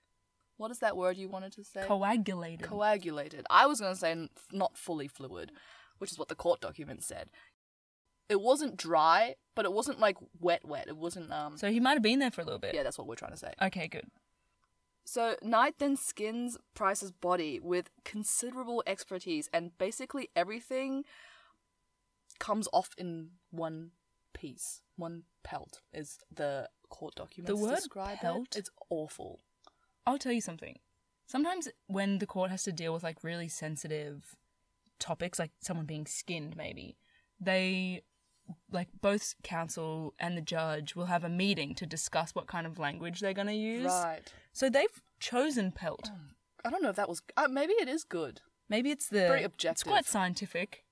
what 0.57 0.71
is 0.71 0.79
that 0.79 0.97
word 0.97 1.17
you 1.17 1.29
wanted 1.29 1.53
to 1.53 1.63
say? 1.63 1.83
Coagulated. 1.85 2.67
Coagulated. 2.67 3.45
I 3.49 3.67
was 3.67 3.79
gonna 3.79 3.95
say 3.95 4.11
n- 4.11 4.29
not 4.51 4.77
fully 4.77 5.07
fluid, 5.07 5.51
which 5.97 6.11
is 6.11 6.19
what 6.19 6.27
the 6.27 6.35
court 6.35 6.59
document 6.61 7.03
said. 7.03 7.29
It 8.27 8.41
wasn't 8.41 8.75
dry, 8.77 9.35
but 9.55 9.65
it 9.65 9.73
wasn't 9.73 9.99
like 9.99 10.17
wet, 10.39 10.65
wet. 10.65 10.87
It 10.87 10.97
wasn't 10.97 11.31
um. 11.31 11.57
so 11.57 11.69
he 11.71 11.79
might 11.79 11.93
have 11.93 12.01
been 12.01 12.19
there 12.19 12.31
for 12.31 12.41
a 12.41 12.45
little 12.45 12.59
bit. 12.59 12.73
yeah, 12.73 12.83
that's 12.83 12.97
what 12.97 13.07
we're 13.07 13.15
trying 13.15 13.31
to 13.31 13.37
say. 13.37 13.53
Okay, 13.61 13.87
good. 13.87 14.05
So 15.05 15.35
Knight 15.41 15.75
then 15.77 15.95
skins 15.95 16.57
Price's 16.73 17.11
body 17.11 17.59
with 17.59 17.91
considerable 18.03 18.83
expertise, 18.87 19.49
and 19.53 19.77
basically 19.77 20.29
everything 20.35 21.05
comes 22.39 22.67
off 22.73 22.89
in 22.97 23.29
one 23.51 23.91
piece, 24.33 24.81
one 24.97 25.23
pelt. 25.43 25.81
Is 25.93 26.17
the 26.33 26.69
court 26.89 27.15
documents 27.15 27.61
word 27.61 27.75
describe 27.75 28.17
pelt? 28.17 28.55
it? 28.55 28.59
It's 28.59 28.69
awful. 28.89 29.39
I'll 30.07 30.17
tell 30.17 30.31
you 30.31 30.41
something. 30.41 30.79
Sometimes 31.27 31.67
when 31.87 32.17
the 32.17 32.27
court 32.27 32.51
has 32.51 32.63
to 32.63 32.71
deal 32.71 32.93
with 32.93 33.03
like 33.03 33.23
really 33.23 33.47
sensitive 33.47 34.35
topics, 34.99 35.39
like 35.39 35.51
someone 35.61 35.85
being 35.85 36.07
skinned, 36.07 36.55
maybe, 36.57 36.97
they 37.39 38.01
like 38.71 38.89
both 39.01 39.35
counsel 39.43 40.13
and 40.19 40.37
the 40.37 40.41
judge 40.41 40.95
will 40.95 41.05
have 41.05 41.23
a 41.23 41.29
meeting 41.29 41.75
to 41.75 41.85
discuss 41.85 42.35
what 42.35 42.47
kind 42.47 42.67
of 42.67 42.79
language 42.79 43.19
they're 43.19 43.33
going 43.33 43.47
to 43.47 43.53
use. 43.53 43.85
Right. 43.85 44.31
So 44.53 44.69
they've 44.69 45.01
chosen 45.19 45.71
pelt. 45.71 46.11
I 46.63 46.69
don't 46.69 46.81
know 46.81 46.89
if 46.89 46.95
that 46.95 47.09
was. 47.09 47.21
Uh, 47.37 47.47
maybe 47.49 47.73
it 47.73 47.87
is 47.87 48.03
good. 48.03 48.41
Maybe 48.69 48.91
it's 48.91 49.09
the 49.09 49.19
Very 49.19 49.43
objective. 49.43 49.71
It's 49.71 49.83
quite 49.83 50.05
scientific. 50.05 50.83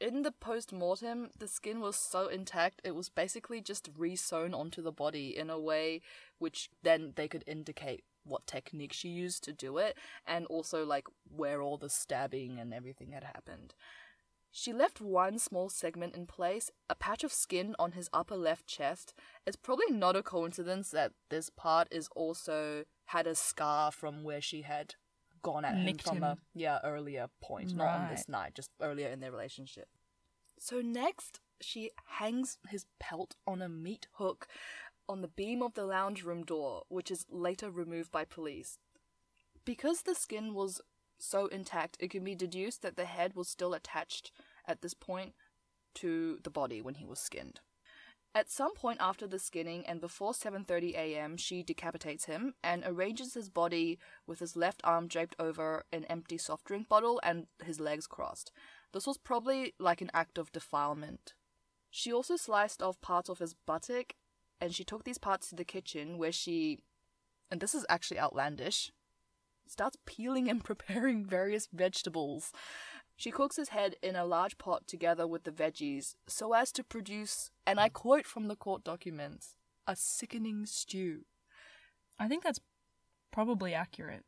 In 0.00 0.22
the 0.22 0.30
post 0.30 0.72
mortem, 0.72 1.30
the 1.36 1.48
skin 1.48 1.80
was 1.80 1.96
so 1.96 2.28
intact, 2.28 2.80
it 2.84 2.94
was 2.94 3.08
basically 3.08 3.60
just 3.60 3.88
re 3.96 4.14
sewn 4.14 4.54
onto 4.54 4.80
the 4.80 4.92
body 4.92 5.36
in 5.36 5.50
a 5.50 5.58
way 5.58 6.02
which 6.38 6.70
then 6.84 7.14
they 7.16 7.26
could 7.26 7.42
indicate 7.48 8.04
what 8.22 8.46
technique 8.46 8.92
she 8.92 9.08
used 9.08 9.42
to 9.42 9.52
do 9.52 9.78
it, 9.78 9.96
and 10.24 10.46
also 10.46 10.84
like 10.84 11.06
where 11.28 11.60
all 11.60 11.78
the 11.78 11.88
stabbing 11.88 12.60
and 12.60 12.72
everything 12.72 13.10
had 13.10 13.24
happened. 13.24 13.74
She 14.50 14.72
left 14.72 15.00
one 15.00 15.38
small 15.38 15.68
segment 15.68 16.16
in 16.16 16.26
place, 16.26 16.70
a 16.88 16.94
patch 16.94 17.22
of 17.22 17.32
skin 17.32 17.76
on 17.78 17.92
his 17.92 18.08
upper 18.12 18.36
left 18.36 18.66
chest. 18.66 19.14
It's 19.46 19.56
probably 19.56 19.90
not 19.90 20.16
a 20.16 20.22
coincidence 20.22 20.90
that 20.90 21.12
this 21.28 21.50
part 21.50 21.88
is 21.90 22.08
also 22.16 22.84
had 23.06 23.26
a 23.26 23.34
scar 23.34 23.92
from 23.92 24.24
where 24.24 24.40
she 24.40 24.62
had 24.62 24.94
gone 25.42 25.64
at 25.64 25.76
him 25.76 25.98
from 25.98 26.16
him. 26.16 26.22
a 26.24 26.38
yeah 26.54 26.78
earlier 26.82 27.28
point, 27.40 27.74
not 27.74 27.88
on 27.88 28.08
this 28.10 28.28
night, 28.28 28.54
just 28.54 28.70
earlier 28.80 29.08
in 29.08 29.20
their 29.20 29.30
relationship. 29.30 29.88
So 30.58 30.80
next, 30.80 31.40
she 31.60 31.90
hangs 32.18 32.58
his 32.68 32.86
pelt 32.98 33.36
on 33.46 33.62
a 33.62 33.68
meat 33.68 34.08
hook 34.14 34.48
on 35.08 35.22
the 35.22 35.28
beam 35.28 35.62
of 35.62 35.74
the 35.74 35.84
lounge 35.84 36.22
room 36.22 36.44
door, 36.44 36.82
which 36.88 37.10
is 37.10 37.24
later 37.30 37.70
removed 37.70 38.10
by 38.10 38.24
police. 38.24 38.78
Because 39.64 40.02
the 40.02 40.14
skin 40.14 40.54
was 40.54 40.80
so 41.18 41.46
intact, 41.46 41.96
it 42.00 42.10
can 42.10 42.24
be 42.24 42.34
deduced 42.34 42.82
that 42.82 42.96
the 42.96 43.04
head 43.04 43.34
was 43.34 43.48
still 43.48 43.74
attached 43.74 44.32
at 44.66 44.82
this 44.82 44.94
point 44.94 45.34
to 45.94 46.38
the 46.42 46.50
body 46.50 46.80
when 46.80 46.94
he 46.94 47.06
was 47.06 47.18
skinned. 47.18 47.60
At 48.34 48.50
some 48.50 48.74
point 48.74 48.98
after 49.00 49.26
the 49.26 49.38
skinning 49.38 49.84
and 49.86 50.00
before 50.00 50.32
7:30 50.32 50.94
a.m., 50.94 51.36
she 51.36 51.62
decapitates 51.62 52.26
him 52.26 52.54
and 52.62 52.84
arranges 52.86 53.34
his 53.34 53.48
body 53.48 53.98
with 54.26 54.38
his 54.38 54.54
left 54.54 54.80
arm 54.84 55.08
draped 55.08 55.34
over 55.38 55.84
an 55.92 56.04
empty 56.04 56.38
soft 56.38 56.64
drink 56.66 56.88
bottle 56.88 57.20
and 57.24 57.46
his 57.64 57.80
legs 57.80 58.06
crossed. 58.06 58.52
This 58.92 59.06
was 59.06 59.18
probably 59.18 59.74
like 59.78 60.00
an 60.00 60.10
act 60.14 60.38
of 60.38 60.52
defilement 60.52 61.34
She 61.90 62.12
also 62.12 62.36
sliced 62.36 62.82
off 62.82 63.00
parts 63.00 63.28
of 63.28 63.38
his 63.38 63.54
buttock, 63.54 64.14
and 64.60 64.74
she 64.74 64.84
took 64.84 65.04
these 65.04 65.18
parts 65.18 65.48
to 65.48 65.56
the 65.56 65.64
kitchen 65.64 66.18
where 66.18 66.32
she, 66.32 66.78
and 67.50 67.60
this 67.60 67.74
is 67.74 67.86
actually 67.88 68.20
outlandish, 68.20 68.92
starts 69.70 69.96
peeling 70.06 70.48
and 70.48 70.64
preparing 70.70 71.24
various 71.24 71.68
vegetables. 71.72 72.52
She 73.16 73.30
cooks 73.30 73.56
his 73.56 73.70
head 73.70 73.96
in 74.02 74.14
a 74.14 74.24
large 74.24 74.58
pot 74.58 74.86
together 74.86 75.26
with 75.26 75.42
the 75.42 75.50
veggies 75.50 76.14
so 76.28 76.52
as 76.54 76.70
to 76.72 76.84
produce, 76.84 77.50
and 77.66 77.80
I 77.80 77.88
quote 77.88 78.26
from 78.26 78.46
the 78.46 78.54
court 78.54 78.84
documents, 78.84 79.56
a 79.86 79.96
sickening 79.96 80.66
stew. 80.66 81.22
I 82.18 82.28
think 82.28 82.44
that's 82.44 82.60
probably 83.32 83.74
accurate. 83.74 84.24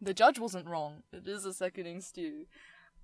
The 0.00 0.12
judge 0.12 0.38
wasn't 0.38 0.68
wrong. 0.68 1.02
It 1.12 1.26
is 1.26 1.46
a 1.46 1.54
sickening 1.54 2.02
stew. 2.02 2.46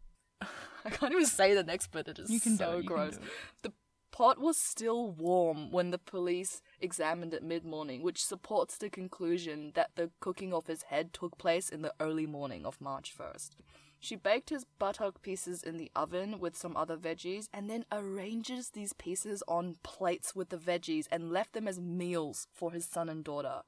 I 0.85 0.91
can't 0.91 1.13
even 1.13 1.27
say 1.27 1.55
the 1.55 1.65
next 1.65 1.91
bit. 1.93 2.09
It 2.09 2.19
is 2.19 2.31
You 2.31 2.41
can 2.41 2.59
so 2.59 2.73
it, 2.73 2.77
you 2.77 2.83
can 2.83 2.87
gross. 2.87 3.19
The 3.63 3.73
pot 4.21 4.39
was 4.39 4.59
still 4.59 5.11
warm 5.13 5.71
when 5.71 5.93
the 5.93 5.99
police 5.99 6.61
examined 6.79 7.33
it 7.33 7.43
mid 7.43 7.65
morning, 7.65 8.03
which 8.03 8.23
supports 8.23 8.77
the 8.77 8.91
conclusion 8.91 9.73
that 9.75 9.89
the 9.95 10.11
cooking 10.21 10.53
of 10.53 10.67
his 10.67 10.83
head 10.83 11.15
took 11.15 11.39
place 11.39 11.71
in 11.71 11.81
the 11.81 11.95
early 11.99 12.27
morning 12.27 12.67
of 12.67 12.83
March 12.83 13.17
1st. 13.17 13.53
She 13.99 14.17
baked 14.17 14.51
his 14.51 14.67
buttock 14.79 15.23
pieces 15.23 15.63
in 15.63 15.79
the 15.79 15.91
oven 15.97 16.39
with 16.39 16.55
some 16.55 16.77
other 16.77 16.99
veggies 16.99 17.49
and 17.51 17.71
then 17.71 17.87
arranges 17.91 18.69
these 18.69 18.93
pieces 18.93 19.43
on 19.49 19.77
plates 19.83 20.37
with 20.37 20.51
the 20.51 20.59
veggies 20.59 21.07
and 21.11 21.33
left 21.33 21.55
them 21.55 21.67
as 21.67 21.81
meals 21.81 22.47
for 22.53 22.73
his 22.73 22.85
son 22.85 23.09
and 23.09 23.25
daughter. 23.25 23.63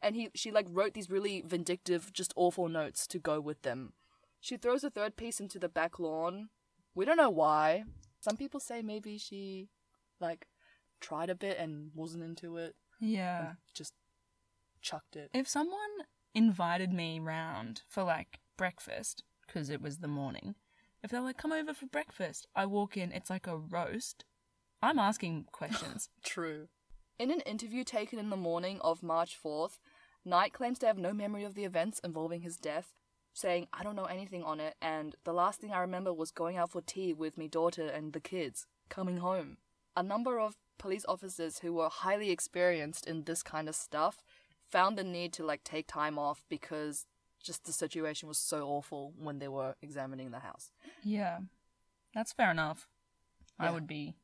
And 0.00 0.14
he 0.14 0.28
she 0.36 0.52
like 0.52 0.68
wrote 0.70 0.94
these 0.94 1.10
really 1.10 1.42
vindictive, 1.44 2.12
just 2.12 2.32
awful 2.36 2.68
notes 2.68 3.08
to 3.08 3.18
go 3.18 3.40
with 3.40 3.62
them. 3.62 3.94
She 4.40 4.56
throws 4.56 4.84
a 4.84 4.90
third 4.90 5.16
piece 5.16 5.40
into 5.40 5.58
the 5.58 5.68
back 5.68 5.98
lawn. 5.98 6.50
We 6.94 7.04
don't 7.04 7.16
know 7.16 7.28
why. 7.28 7.82
Some 8.20 8.36
people 8.36 8.60
say 8.60 8.82
maybe 8.82 9.18
she 9.18 9.68
like 10.20 10.46
tried 11.00 11.30
a 11.30 11.34
bit 11.34 11.58
and 11.58 11.90
wasn't 11.94 12.24
into 12.24 12.56
it. 12.56 12.74
Yeah. 13.00 13.52
Just 13.74 13.94
chucked 14.80 15.16
it. 15.16 15.30
If 15.32 15.48
someone 15.48 15.78
invited 16.34 16.92
me 16.92 17.18
round 17.18 17.82
for 17.88 18.02
like 18.02 18.40
breakfast, 18.56 19.24
because 19.46 19.70
it 19.70 19.82
was 19.82 19.98
the 19.98 20.08
morning, 20.08 20.54
if 21.02 21.10
they're 21.10 21.20
like, 21.20 21.38
come 21.38 21.52
over 21.52 21.74
for 21.74 21.86
breakfast, 21.86 22.46
I 22.54 22.66
walk 22.66 22.96
in, 22.96 23.12
it's 23.12 23.30
like 23.30 23.46
a 23.46 23.56
roast, 23.56 24.24
I'm 24.82 24.98
asking 24.98 25.46
questions. 25.52 26.10
True. 26.22 26.68
In 27.18 27.30
an 27.30 27.40
interview 27.40 27.84
taken 27.84 28.18
in 28.18 28.30
the 28.30 28.36
morning 28.36 28.80
of 28.80 29.02
March 29.02 29.36
4th, 29.42 29.78
Knight 30.24 30.52
claims 30.52 30.78
to 30.78 30.86
have 30.86 30.98
no 30.98 31.12
memory 31.12 31.44
of 31.44 31.54
the 31.54 31.64
events 31.64 32.00
involving 32.04 32.42
his 32.42 32.56
death, 32.56 32.92
saying, 33.32 33.68
I 33.72 33.82
don't 33.82 33.96
know 33.96 34.04
anything 34.04 34.42
on 34.42 34.60
it, 34.60 34.74
and 34.82 35.14
the 35.24 35.32
last 35.32 35.60
thing 35.60 35.72
I 35.72 35.80
remember 35.80 36.12
was 36.12 36.30
going 36.30 36.56
out 36.56 36.72
for 36.72 36.82
tea 36.82 37.12
with 37.12 37.38
me 37.38 37.48
daughter 37.48 37.86
and 37.86 38.12
the 38.12 38.20
kids, 38.20 38.66
coming 38.90 39.18
home. 39.18 39.58
A 39.96 40.02
number 40.02 40.38
of 40.38 40.56
police 40.78 41.04
officers 41.08 41.58
who 41.58 41.74
were 41.74 41.88
highly 41.88 42.30
experienced 42.30 43.06
in 43.06 43.24
this 43.24 43.42
kind 43.42 43.68
of 43.68 43.74
stuff 43.74 44.22
found 44.68 44.96
the 44.96 45.04
need 45.04 45.32
to 45.34 45.44
like 45.44 45.64
take 45.64 45.86
time 45.86 46.18
off 46.18 46.44
because 46.48 47.06
just 47.42 47.64
the 47.64 47.72
situation 47.72 48.28
was 48.28 48.38
so 48.38 48.66
awful 48.66 49.12
when 49.18 49.38
they 49.38 49.48
were 49.48 49.74
examining 49.82 50.30
the 50.30 50.40
house. 50.40 50.70
yeah. 51.02 51.38
That's 52.14 52.32
fair 52.32 52.50
enough. 52.50 52.88
I 53.58 53.70
would 53.70 53.86
be 53.86 54.16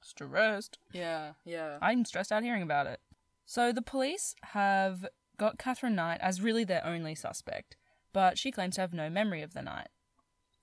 stressed. 0.00 0.78
Yeah, 0.92 1.32
yeah. 1.44 1.78
I'm 1.82 2.04
stressed 2.04 2.32
out 2.32 2.42
hearing 2.42 2.62
about 2.62 2.86
it. 2.86 3.00
So 3.44 3.72
the 3.72 3.82
police 3.82 4.34
have 4.44 5.06
got 5.36 5.58
Catherine 5.58 5.94
Knight 5.94 6.20
as 6.22 6.40
really 6.40 6.64
their 6.64 6.84
only 6.86 7.14
suspect, 7.14 7.76
but 8.12 8.38
she 8.38 8.50
claims 8.50 8.76
to 8.76 8.80
have 8.82 8.94
no 8.94 9.10
memory 9.10 9.42
of 9.42 9.52
the 9.52 9.62
night. 9.62 9.88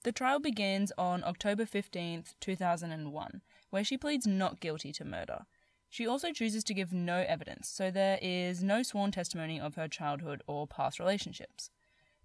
The 0.03 0.11
trial 0.11 0.39
begins 0.39 0.91
on 0.97 1.23
October 1.23 1.65
15th, 1.65 2.35
2001, 2.39 3.41
where 3.69 3.83
she 3.83 3.97
pleads 3.97 4.27
not 4.27 4.59
guilty 4.59 4.91
to 4.93 5.05
murder. 5.05 5.45
She 5.89 6.07
also 6.07 6.31
chooses 6.31 6.63
to 6.65 6.73
give 6.73 6.91
no 6.91 7.23
evidence, 7.27 7.69
so 7.69 7.89
there 7.89 8.19
is 8.21 8.63
no 8.63 8.83
sworn 8.83 9.11
testimony 9.11 9.59
of 9.59 9.75
her 9.75 9.87
childhood 9.87 10.41
or 10.47 10.67
past 10.67 10.99
relationships. 10.99 11.69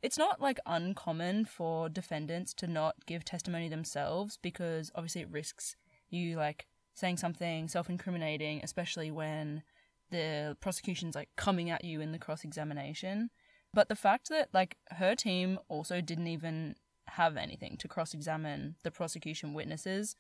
It's 0.03 0.19
not 0.19 0.41
like 0.41 0.59
uncommon 0.67 1.45
for 1.45 1.89
defendants 1.89 2.55
to 2.55 2.67
not 2.67 2.97
give 3.07 3.25
testimony 3.25 3.69
themselves 3.69 4.39
because 4.41 4.91
obviously 4.95 5.21
it 5.23 5.31
risks 5.31 5.77
you 6.09 6.37
like 6.37 6.67
saying 6.95 7.19
something 7.19 7.69
self-incriminating, 7.69 8.61
especially 8.63 9.11
when 9.11 9.63
the 10.11 10.57
prosecution's 10.61 11.15
like 11.15 11.29
coming 11.37 11.71
at 11.71 11.85
you 11.85 12.01
in 12.01 12.13
the 12.13 12.19
cross-examination. 12.19 13.31
But 13.73 13.89
the 13.89 13.97
fact 13.97 14.29
that 14.31 14.49
like 14.53 14.77
her 14.91 15.15
team 15.15 15.59
also 15.69 16.01
didn't 16.01 16.27
even 16.27 16.75
have 17.07 17.37
anything 17.37 17.77
to 17.79 17.89
cross-examine 17.89 18.77
the 18.83 18.91
prosecution 18.91 19.55
witnesses, 19.55 20.17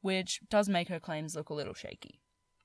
which 0.00 0.40
does 0.48 0.68
make 0.68 0.88
her 0.88 1.00
claims 1.00 1.34
look 1.34 1.48
a 1.48 1.54
little 1.54 1.74
shaky. 1.74 2.20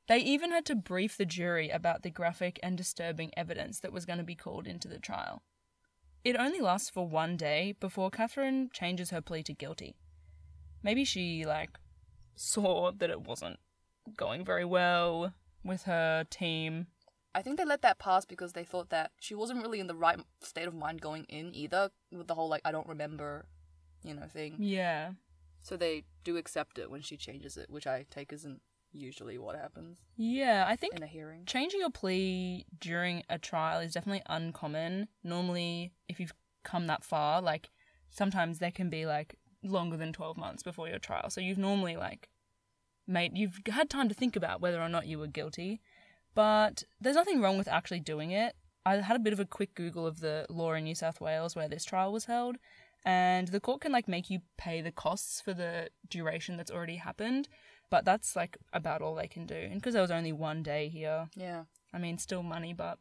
They 0.07 0.19
even 0.19 0.51
had 0.51 0.65
to 0.65 0.75
brief 0.75 1.17
the 1.17 1.25
jury 1.25 1.69
about 1.69 2.03
the 2.03 2.09
graphic 2.09 2.59
and 2.61 2.77
disturbing 2.77 3.31
evidence 3.37 3.79
that 3.79 3.93
was 3.93 4.05
going 4.05 4.19
to 4.19 4.25
be 4.25 4.35
called 4.35 4.67
into 4.67 4.87
the 4.87 4.99
trial. 4.99 5.43
It 6.23 6.35
only 6.37 6.59
lasts 6.59 6.89
for 6.89 7.07
one 7.07 7.37
day 7.37 7.75
before 7.79 8.09
Catherine 8.09 8.69
changes 8.73 9.09
her 9.11 9.21
plea 9.21 9.43
to 9.43 9.53
guilty. 9.53 9.95
Maybe 10.81 11.05
she, 11.05 11.45
like, 11.45 11.71
saw 12.35 12.91
that 12.91 13.09
it 13.09 13.21
wasn't 13.21 13.59
going 14.17 14.43
very 14.43 14.65
well 14.65 15.33
with 15.63 15.83
her 15.83 16.25
team. 16.29 16.87
I 17.35 17.41
think 17.41 17.57
they 17.57 17.65
let 17.65 17.81
that 17.81 17.99
pass 17.99 18.25
because 18.25 18.53
they 18.53 18.63
thought 18.63 18.89
that 18.89 19.11
she 19.19 19.33
wasn't 19.33 19.61
really 19.61 19.79
in 19.79 19.87
the 19.87 19.95
right 19.95 20.19
state 20.41 20.67
of 20.67 20.73
mind 20.73 21.01
going 21.01 21.23
in 21.29 21.55
either 21.55 21.89
with 22.11 22.27
the 22.27 22.35
whole 22.35 22.49
like 22.49 22.61
I 22.63 22.71
don't 22.71 22.87
remember, 22.87 23.45
you 24.03 24.13
know, 24.13 24.27
thing. 24.27 24.57
Yeah. 24.59 25.11
So 25.63 25.75
they 25.77 26.03
do 26.23 26.37
accept 26.37 26.77
it 26.77 26.91
when 26.91 27.01
she 27.01 27.17
changes 27.17 27.57
it, 27.57 27.69
which 27.69 27.87
I 27.87 28.05
take 28.11 28.31
isn't 28.31 28.61
usually 28.91 29.39
what 29.39 29.55
happens 29.55 29.97
Yeah, 30.17 30.65
I 30.67 30.75
think 30.75 30.95
in 30.95 31.01
a 31.01 31.07
hearing. 31.07 31.45
changing 31.47 31.79
your 31.79 31.89
plea 31.89 32.65
during 32.79 33.23
a 33.27 33.39
trial 33.39 33.79
is 33.79 33.93
definitely 33.93 34.21
uncommon. 34.27 35.07
Normally, 35.23 35.93
if 36.07 36.19
you've 36.19 36.33
come 36.63 36.85
that 36.87 37.03
far, 37.03 37.41
like 37.41 37.71
sometimes 38.11 38.59
there 38.59 38.69
can 38.71 38.91
be 38.91 39.07
like 39.07 39.35
longer 39.63 39.97
than 39.97 40.13
12 40.13 40.37
months 40.37 40.61
before 40.61 40.87
your 40.87 40.99
trial. 40.99 41.31
So 41.31 41.41
you've 41.41 41.57
normally 41.57 41.95
like 41.95 42.29
made 43.07 43.35
you've 43.35 43.59
had 43.67 43.89
time 43.89 44.09
to 44.09 44.15
think 44.15 44.35
about 44.35 44.61
whether 44.61 44.81
or 44.81 44.89
not 44.89 45.07
you 45.07 45.17
were 45.17 45.27
guilty. 45.27 45.81
But 46.35 46.83
there's 46.99 47.15
nothing 47.15 47.41
wrong 47.41 47.57
with 47.57 47.67
actually 47.67 47.99
doing 47.99 48.31
it. 48.31 48.55
I 48.85 48.97
had 48.97 49.15
a 49.15 49.19
bit 49.19 49.33
of 49.33 49.39
a 49.39 49.45
quick 49.45 49.75
Google 49.75 50.05
of 50.05 50.19
the 50.19 50.45
law 50.49 50.73
in 50.73 50.83
New 50.83 50.95
South 50.95 51.21
Wales 51.21 51.55
where 51.55 51.69
this 51.69 51.85
trial 51.85 52.11
was 52.11 52.25
held, 52.25 52.57
and 53.05 53.49
the 53.49 53.59
court 53.59 53.81
can 53.81 53.91
like 53.91 54.07
make 54.07 54.29
you 54.29 54.39
pay 54.57 54.81
the 54.81 54.91
costs 54.91 55.41
for 55.41 55.53
the 55.53 55.89
duration 56.09 56.57
that's 56.57 56.71
already 56.71 56.97
happened, 56.97 57.49
but 57.89 58.05
that's 58.05 58.35
like 58.35 58.57
about 58.71 59.01
all 59.01 59.15
they 59.15 59.27
can 59.27 59.45
do. 59.45 59.55
And 59.55 59.75
because 59.75 59.93
there 59.93 60.01
was 60.01 60.11
only 60.11 60.31
one 60.31 60.63
day 60.63 60.87
here, 60.87 61.27
Yeah. 61.35 61.63
I 61.93 61.99
mean, 61.99 62.17
still 62.17 62.43
money, 62.43 62.73
but 62.73 62.97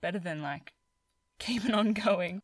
better 0.00 0.18
than 0.18 0.42
like 0.42 0.74
keeping 1.38 1.74
on 1.74 1.92
going. 1.92 2.42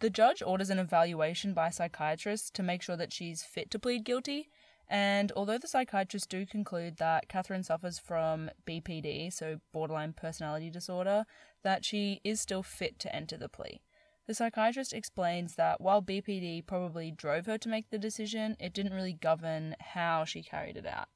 The 0.00 0.10
judge 0.10 0.42
orders 0.42 0.70
an 0.70 0.78
evaluation 0.78 1.52
by 1.52 1.68
a 1.68 1.72
psychiatrist 1.72 2.54
to 2.54 2.62
make 2.62 2.80
sure 2.82 2.96
that 2.96 3.12
she's 3.12 3.42
fit 3.42 3.70
to 3.70 3.78
plead 3.78 4.04
guilty. 4.04 4.48
And 4.88 5.30
although 5.36 5.58
the 5.58 5.68
psychiatrists 5.68 6.26
do 6.26 6.44
conclude 6.46 6.96
that 6.96 7.28
Catherine 7.28 7.62
suffers 7.62 7.98
from 7.98 8.50
BPD, 8.66 9.32
so 9.32 9.60
borderline 9.72 10.12
personality 10.14 10.68
disorder, 10.68 11.26
that 11.62 11.84
she 11.84 12.20
is 12.24 12.40
still 12.40 12.62
fit 12.62 12.98
to 13.00 13.14
enter 13.14 13.36
the 13.36 13.48
plea. 13.48 13.82
The 14.30 14.34
psychiatrist 14.34 14.92
explains 14.92 15.56
that 15.56 15.80
while 15.80 16.00
BPD 16.00 16.64
probably 16.64 17.10
drove 17.10 17.46
her 17.46 17.58
to 17.58 17.68
make 17.68 17.90
the 17.90 17.98
decision, 17.98 18.56
it 18.60 18.72
didn't 18.72 18.94
really 18.94 19.12
govern 19.12 19.74
how 19.80 20.24
she 20.24 20.40
carried 20.40 20.76
it 20.76 20.86
out. 20.86 21.08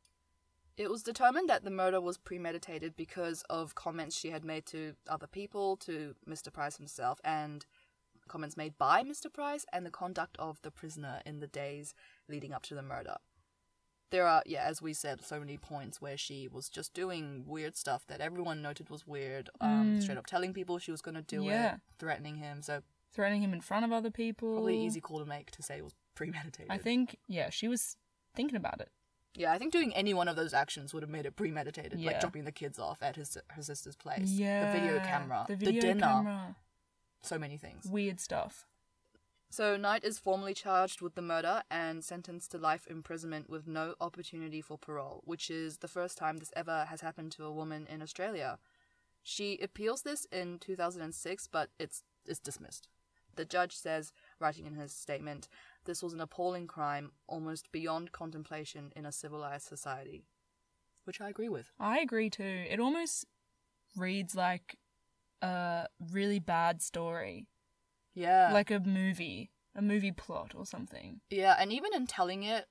It 0.77 0.91
was 0.91 1.05
determined 1.05 1.49
that 1.49 1.63
the 1.63 1.71
murder 1.71 2.01
was 2.01 2.19
premeditated 2.19 2.97
because 2.97 3.43
of 3.49 3.77
comments 3.77 4.17
she 4.19 4.31
had 4.31 4.45
made 4.45 4.67
to 4.67 4.97
other 5.09 5.29
people, 5.29 5.77
to 5.77 6.17
Mr. 6.29 6.53
Price 6.53 6.77
himself, 6.77 7.21
and 7.23 7.65
comments 8.27 8.57
made 8.57 8.77
by 8.79 9.05
Mr. 9.05 9.33
Price 9.33 9.65
and 9.73 9.87
the 9.87 9.93
conduct 9.93 10.35
of 10.41 10.61
the 10.63 10.73
prisoner 10.73 11.21
in 11.25 11.39
the 11.39 11.47
days 11.47 11.95
leading 12.29 12.53
up 12.53 12.65
to 12.65 12.75
the 12.75 12.83
murder. 12.83 13.15
There 14.11 14.27
are, 14.27 14.43
yeah, 14.45 14.65
as 14.65 14.83
we 14.83 14.93
said, 14.93 15.25
so 15.25 15.39
many 15.39 15.57
points 15.57 16.01
where 16.01 16.17
she 16.17 16.49
was 16.49 16.69
just 16.69 16.93
doing 16.95 17.45
weird 17.47 17.77
stuff 17.77 18.05
that 18.09 18.21
everyone 18.21 18.61
noted 18.61 18.91
was 18.91 19.07
weird, 19.07 19.51
um, 19.61 19.99
Mm. 19.99 20.03
straight 20.03 20.19
up 20.19 20.27
telling 20.27 20.53
people 20.53 20.79
she 20.79 20.91
was 20.91 21.01
going 21.01 21.15
to 21.15 21.23
do 21.23 21.45
Yeah. 21.45 21.75
it, 21.77 21.81
threatening 22.01 22.37
him. 22.37 22.61
So, 22.61 22.83
Threatening 23.15 23.43
him 23.43 23.53
in 23.53 23.61
front 23.61 23.85
of 23.85 23.93
other 23.93 24.11
people. 24.11 24.55
probably 24.55 24.81
easy 24.85 25.01
call 25.01 25.21
to 25.21 25.25
make 25.25 25.51
to 25.53 25.63
say 25.63 25.79
it 25.79 25.85
was 25.85 25.95
premeditated. 26.15 26.71
I 26.71 26.79
think, 26.79 27.17
yeah, 27.29 27.51
she 27.51 27.69
was 27.69 27.97
thinking 28.35 28.57
about 28.57 28.81
it. 28.81 28.91
Yeah, 29.37 29.53
I 29.53 29.59
think 29.59 29.73
doing 29.73 29.93
any 29.95 30.15
one 30.15 30.29
of 30.29 30.37
those 30.37 30.55
actions 30.55 30.95
would 30.95 31.03
have 31.03 31.11
made 31.11 31.27
it 31.27 31.35
premeditated, 31.37 32.01
like 32.01 32.21
dropping 32.21 32.45
the 32.45 32.53
kids 32.53 32.79
off 32.79 33.03
at 33.03 33.17
his 33.17 33.37
her 33.49 33.63
sister's 33.63 33.97
place. 33.97 34.31
Yeah. 34.31 34.73
the 34.73 34.81
video 34.81 34.99
camera, 35.01 35.45
The 35.49 35.57
the, 35.57 35.65
video 35.67 35.81
dinner, 35.83 36.01
camera. 36.01 36.57
so 37.23 37.39
many 37.39 37.57
things. 37.57 37.85
Weird 37.87 38.21
stuff. 38.21 38.67
So 39.51 39.77
Knight 39.77 40.03
is 40.05 40.19
formally 40.19 40.55
charged 40.55 41.01
with 41.01 41.15
the 41.15 41.23
murder 41.23 41.63
and 41.71 42.05
sentenced 42.05 42.51
to 42.53 42.59
life 42.59 42.87
imprisonment 42.89 43.49
with 43.49 43.69
no 43.69 43.95
opportunity 44.01 44.61
for 44.61 44.77
parole, 44.79 45.23
which 45.25 45.49
is 45.51 45.79
the 45.79 45.87
first 45.89 46.19
time 46.19 46.39
this 46.39 46.53
ever 46.57 46.87
has 46.87 47.01
happened 47.03 47.31
to 47.33 47.45
a 47.45 47.53
woman 47.53 47.87
in 47.89 48.03
Australia. 48.03 48.59
She 49.23 49.59
appeals 49.61 50.03
this 50.03 50.27
in 50.33 50.59
2006, 50.59 51.49
but 51.49 51.71
it's 51.79 52.03
it's 52.27 52.41
dismissed. 52.41 52.89
The 53.37 53.45
judge 53.45 53.77
says, 53.77 54.13
writing 54.39 54.67
in 54.67 54.75
his 54.75 54.93
statement, 54.93 55.49
this 55.85 56.03
was 56.03 56.13
an 56.13 56.21
appalling 56.21 56.67
crime, 56.67 57.13
almost 57.27 57.71
beyond 57.73 58.13
contemplation 58.13 58.93
in 58.97 59.05
a 59.07 59.13
civilized 59.13 59.67
society. 59.67 60.25
Which 61.05 61.21
I 61.21 61.29
agree 61.29 61.49
with. 61.49 61.71
I 61.79 61.99
agree 62.01 62.31
too. 62.31 62.65
It 62.69 62.81
almost 62.81 63.27
reads 63.97 64.35
like 64.35 64.77
a 65.43 65.87
really 66.13 66.39
bad 66.39 66.81
story, 66.83 67.49
Yeah. 68.15 68.51
like 68.53 68.71
a 68.71 68.81
movie, 68.81 69.51
a 69.75 69.83
movie 69.83 70.13
plot 70.13 70.55
or 70.55 70.65
something. 70.65 71.21
Yeah, 71.29 71.57
and 71.59 71.73
even 71.73 71.93
in 71.95 72.07
telling 72.07 72.43
it, 72.45 72.67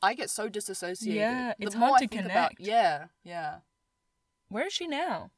I 0.00 0.14
get 0.14 0.30
so 0.30 0.48
disassociated. 0.48 1.16
Yeah, 1.20 1.54
The 1.58 1.66
it's 1.66 1.74
hard 1.74 1.94
I 1.94 1.98
to 1.98 2.08
think 2.08 2.24
about- 2.24 2.56
connect. 2.56 2.60
yeah, 2.60 3.08
yeah. 3.24 3.60
Where 4.48 4.66
is 4.68 4.72
she 4.72 4.86
now? 4.86 5.32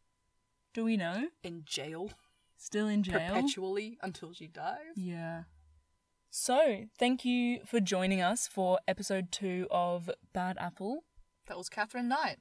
Do 0.74 0.84
we 0.84 0.96
know? 0.96 1.30
In 1.42 1.64
jail, 1.64 2.10
Still 2.60 2.88
in 2.88 3.02
jail? 3.02 3.18
perpetually 3.18 3.98
until 4.02 4.34
she 4.34 4.46
dies. 4.46 4.92
Yeah. 4.94 5.44
So, 6.28 6.84
thank 6.98 7.24
you 7.24 7.60
for 7.64 7.80
joining 7.80 8.20
us 8.20 8.46
for 8.46 8.78
episode 8.86 9.32
two 9.32 9.66
of 9.70 10.10
Bad 10.34 10.56
Apple. 10.60 11.04
That 11.46 11.56
was 11.56 11.70
Catherine 11.70 12.06
Knight. 12.08 12.36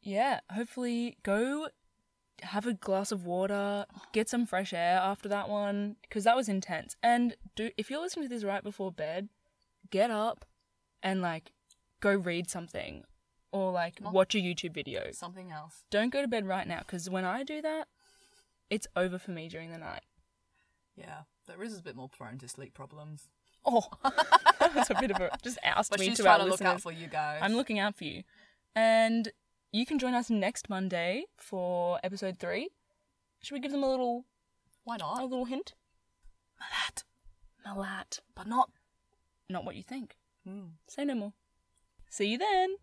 Yeah, 0.00 0.40
hopefully 0.50 1.18
go 1.24 1.68
have 2.42 2.66
a 2.66 2.72
glass 2.74 3.10
of 3.12 3.26
water, 3.26 3.86
get 4.12 4.28
some 4.28 4.46
fresh 4.46 4.72
air 4.72 4.98
after 4.98 5.28
that 5.28 5.48
one 5.48 5.96
because 6.02 6.24
that 6.24 6.36
was 6.36 6.48
intense. 6.48 6.94
And 7.02 7.36
do 7.56 7.70
if 7.76 7.90
you're 7.90 8.00
listening 8.00 8.28
to 8.28 8.34
this 8.34 8.44
right 8.44 8.62
before 8.62 8.92
bed, 8.92 9.28
get 9.90 10.10
up 10.10 10.44
and 11.02 11.20
like 11.20 11.52
go 12.00 12.14
read 12.14 12.48
something 12.48 13.02
or 13.52 13.72
like 13.72 14.00
Not- 14.00 14.12
watch 14.12 14.34
a 14.34 14.38
YouTube 14.38 14.72
video. 14.72 15.10
Something 15.12 15.50
else. 15.50 15.84
Don't 15.90 16.12
go 16.12 16.22
to 16.22 16.28
bed 16.28 16.46
right 16.46 16.66
now 16.66 16.78
because 16.78 17.10
when 17.10 17.24
I 17.24 17.42
do 17.42 17.60
that, 17.62 17.88
it's 18.70 18.86
over 18.96 19.18
for 19.18 19.30
me 19.30 19.48
during 19.48 19.70
the 19.70 19.78
night. 19.78 20.04
Yeah, 20.96 21.22
that 21.46 21.58
Riz 21.58 21.72
is 21.72 21.80
a 21.80 21.82
bit 21.82 21.96
more 21.96 22.08
prone 22.08 22.38
to 22.38 22.48
sleep 22.48 22.74
problems. 22.74 23.28
Oh, 23.64 23.86
that's 24.60 24.90
a 24.90 24.94
bit 25.00 25.10
of 25.10 25.20
a 25.20 25.30
just 25.42 25.58
asked 25.62 25.90
But 25.90 26.00
me 26.00 26.06
she's 26.06 26.18
to 26.18 26.22
trying 26.24 26.40
our 26.40 26.46
to 26.46 26.50
look 26.50 26.62
out 26.62 26.80
for 26.80 26.92
you 26.92 27.06
guys. 27.06 27.40
I'm 27.42 27.54
looking 27.54 27.78
out 27.78 27.96
for 27.96 28.04
you. 28.04 28.22
And 28.76 29.30
you 29.72 29.86
can 29.86 29.98
join 29.98 30.14
us 30.14 30.30
next 30.30 30.68
Monday 30.68 31.24
for 31.36 31.98
episode 32.04 32.38
three. 32.38 32.68
Should 33.42 33.54
we 33.54 33.60
give 33.60 33.72
them 33.72 33.82
a 33.82 33.90
little 33.90 34.24
Why 34.84 34.96
not? 34.96 35.20
a 35.20 35.24
little 35.24 35.46
hint? 35.46 35.74
Malat. 36.60 37.04
Malat. 37.66 38.20
But 38.34 38.46
not. 38.46 38.70
Not 39.48 39.64
what 39.64 39.76
you 39.76 39.82
think. 39.82 40.16
Hmm. 40.46 40.76
Say 40.86 41.04
no 41.04 41.14
more. 41.14 41.32
See 42.10 42.26
you 42.26 42.38
then. 42.38 42.76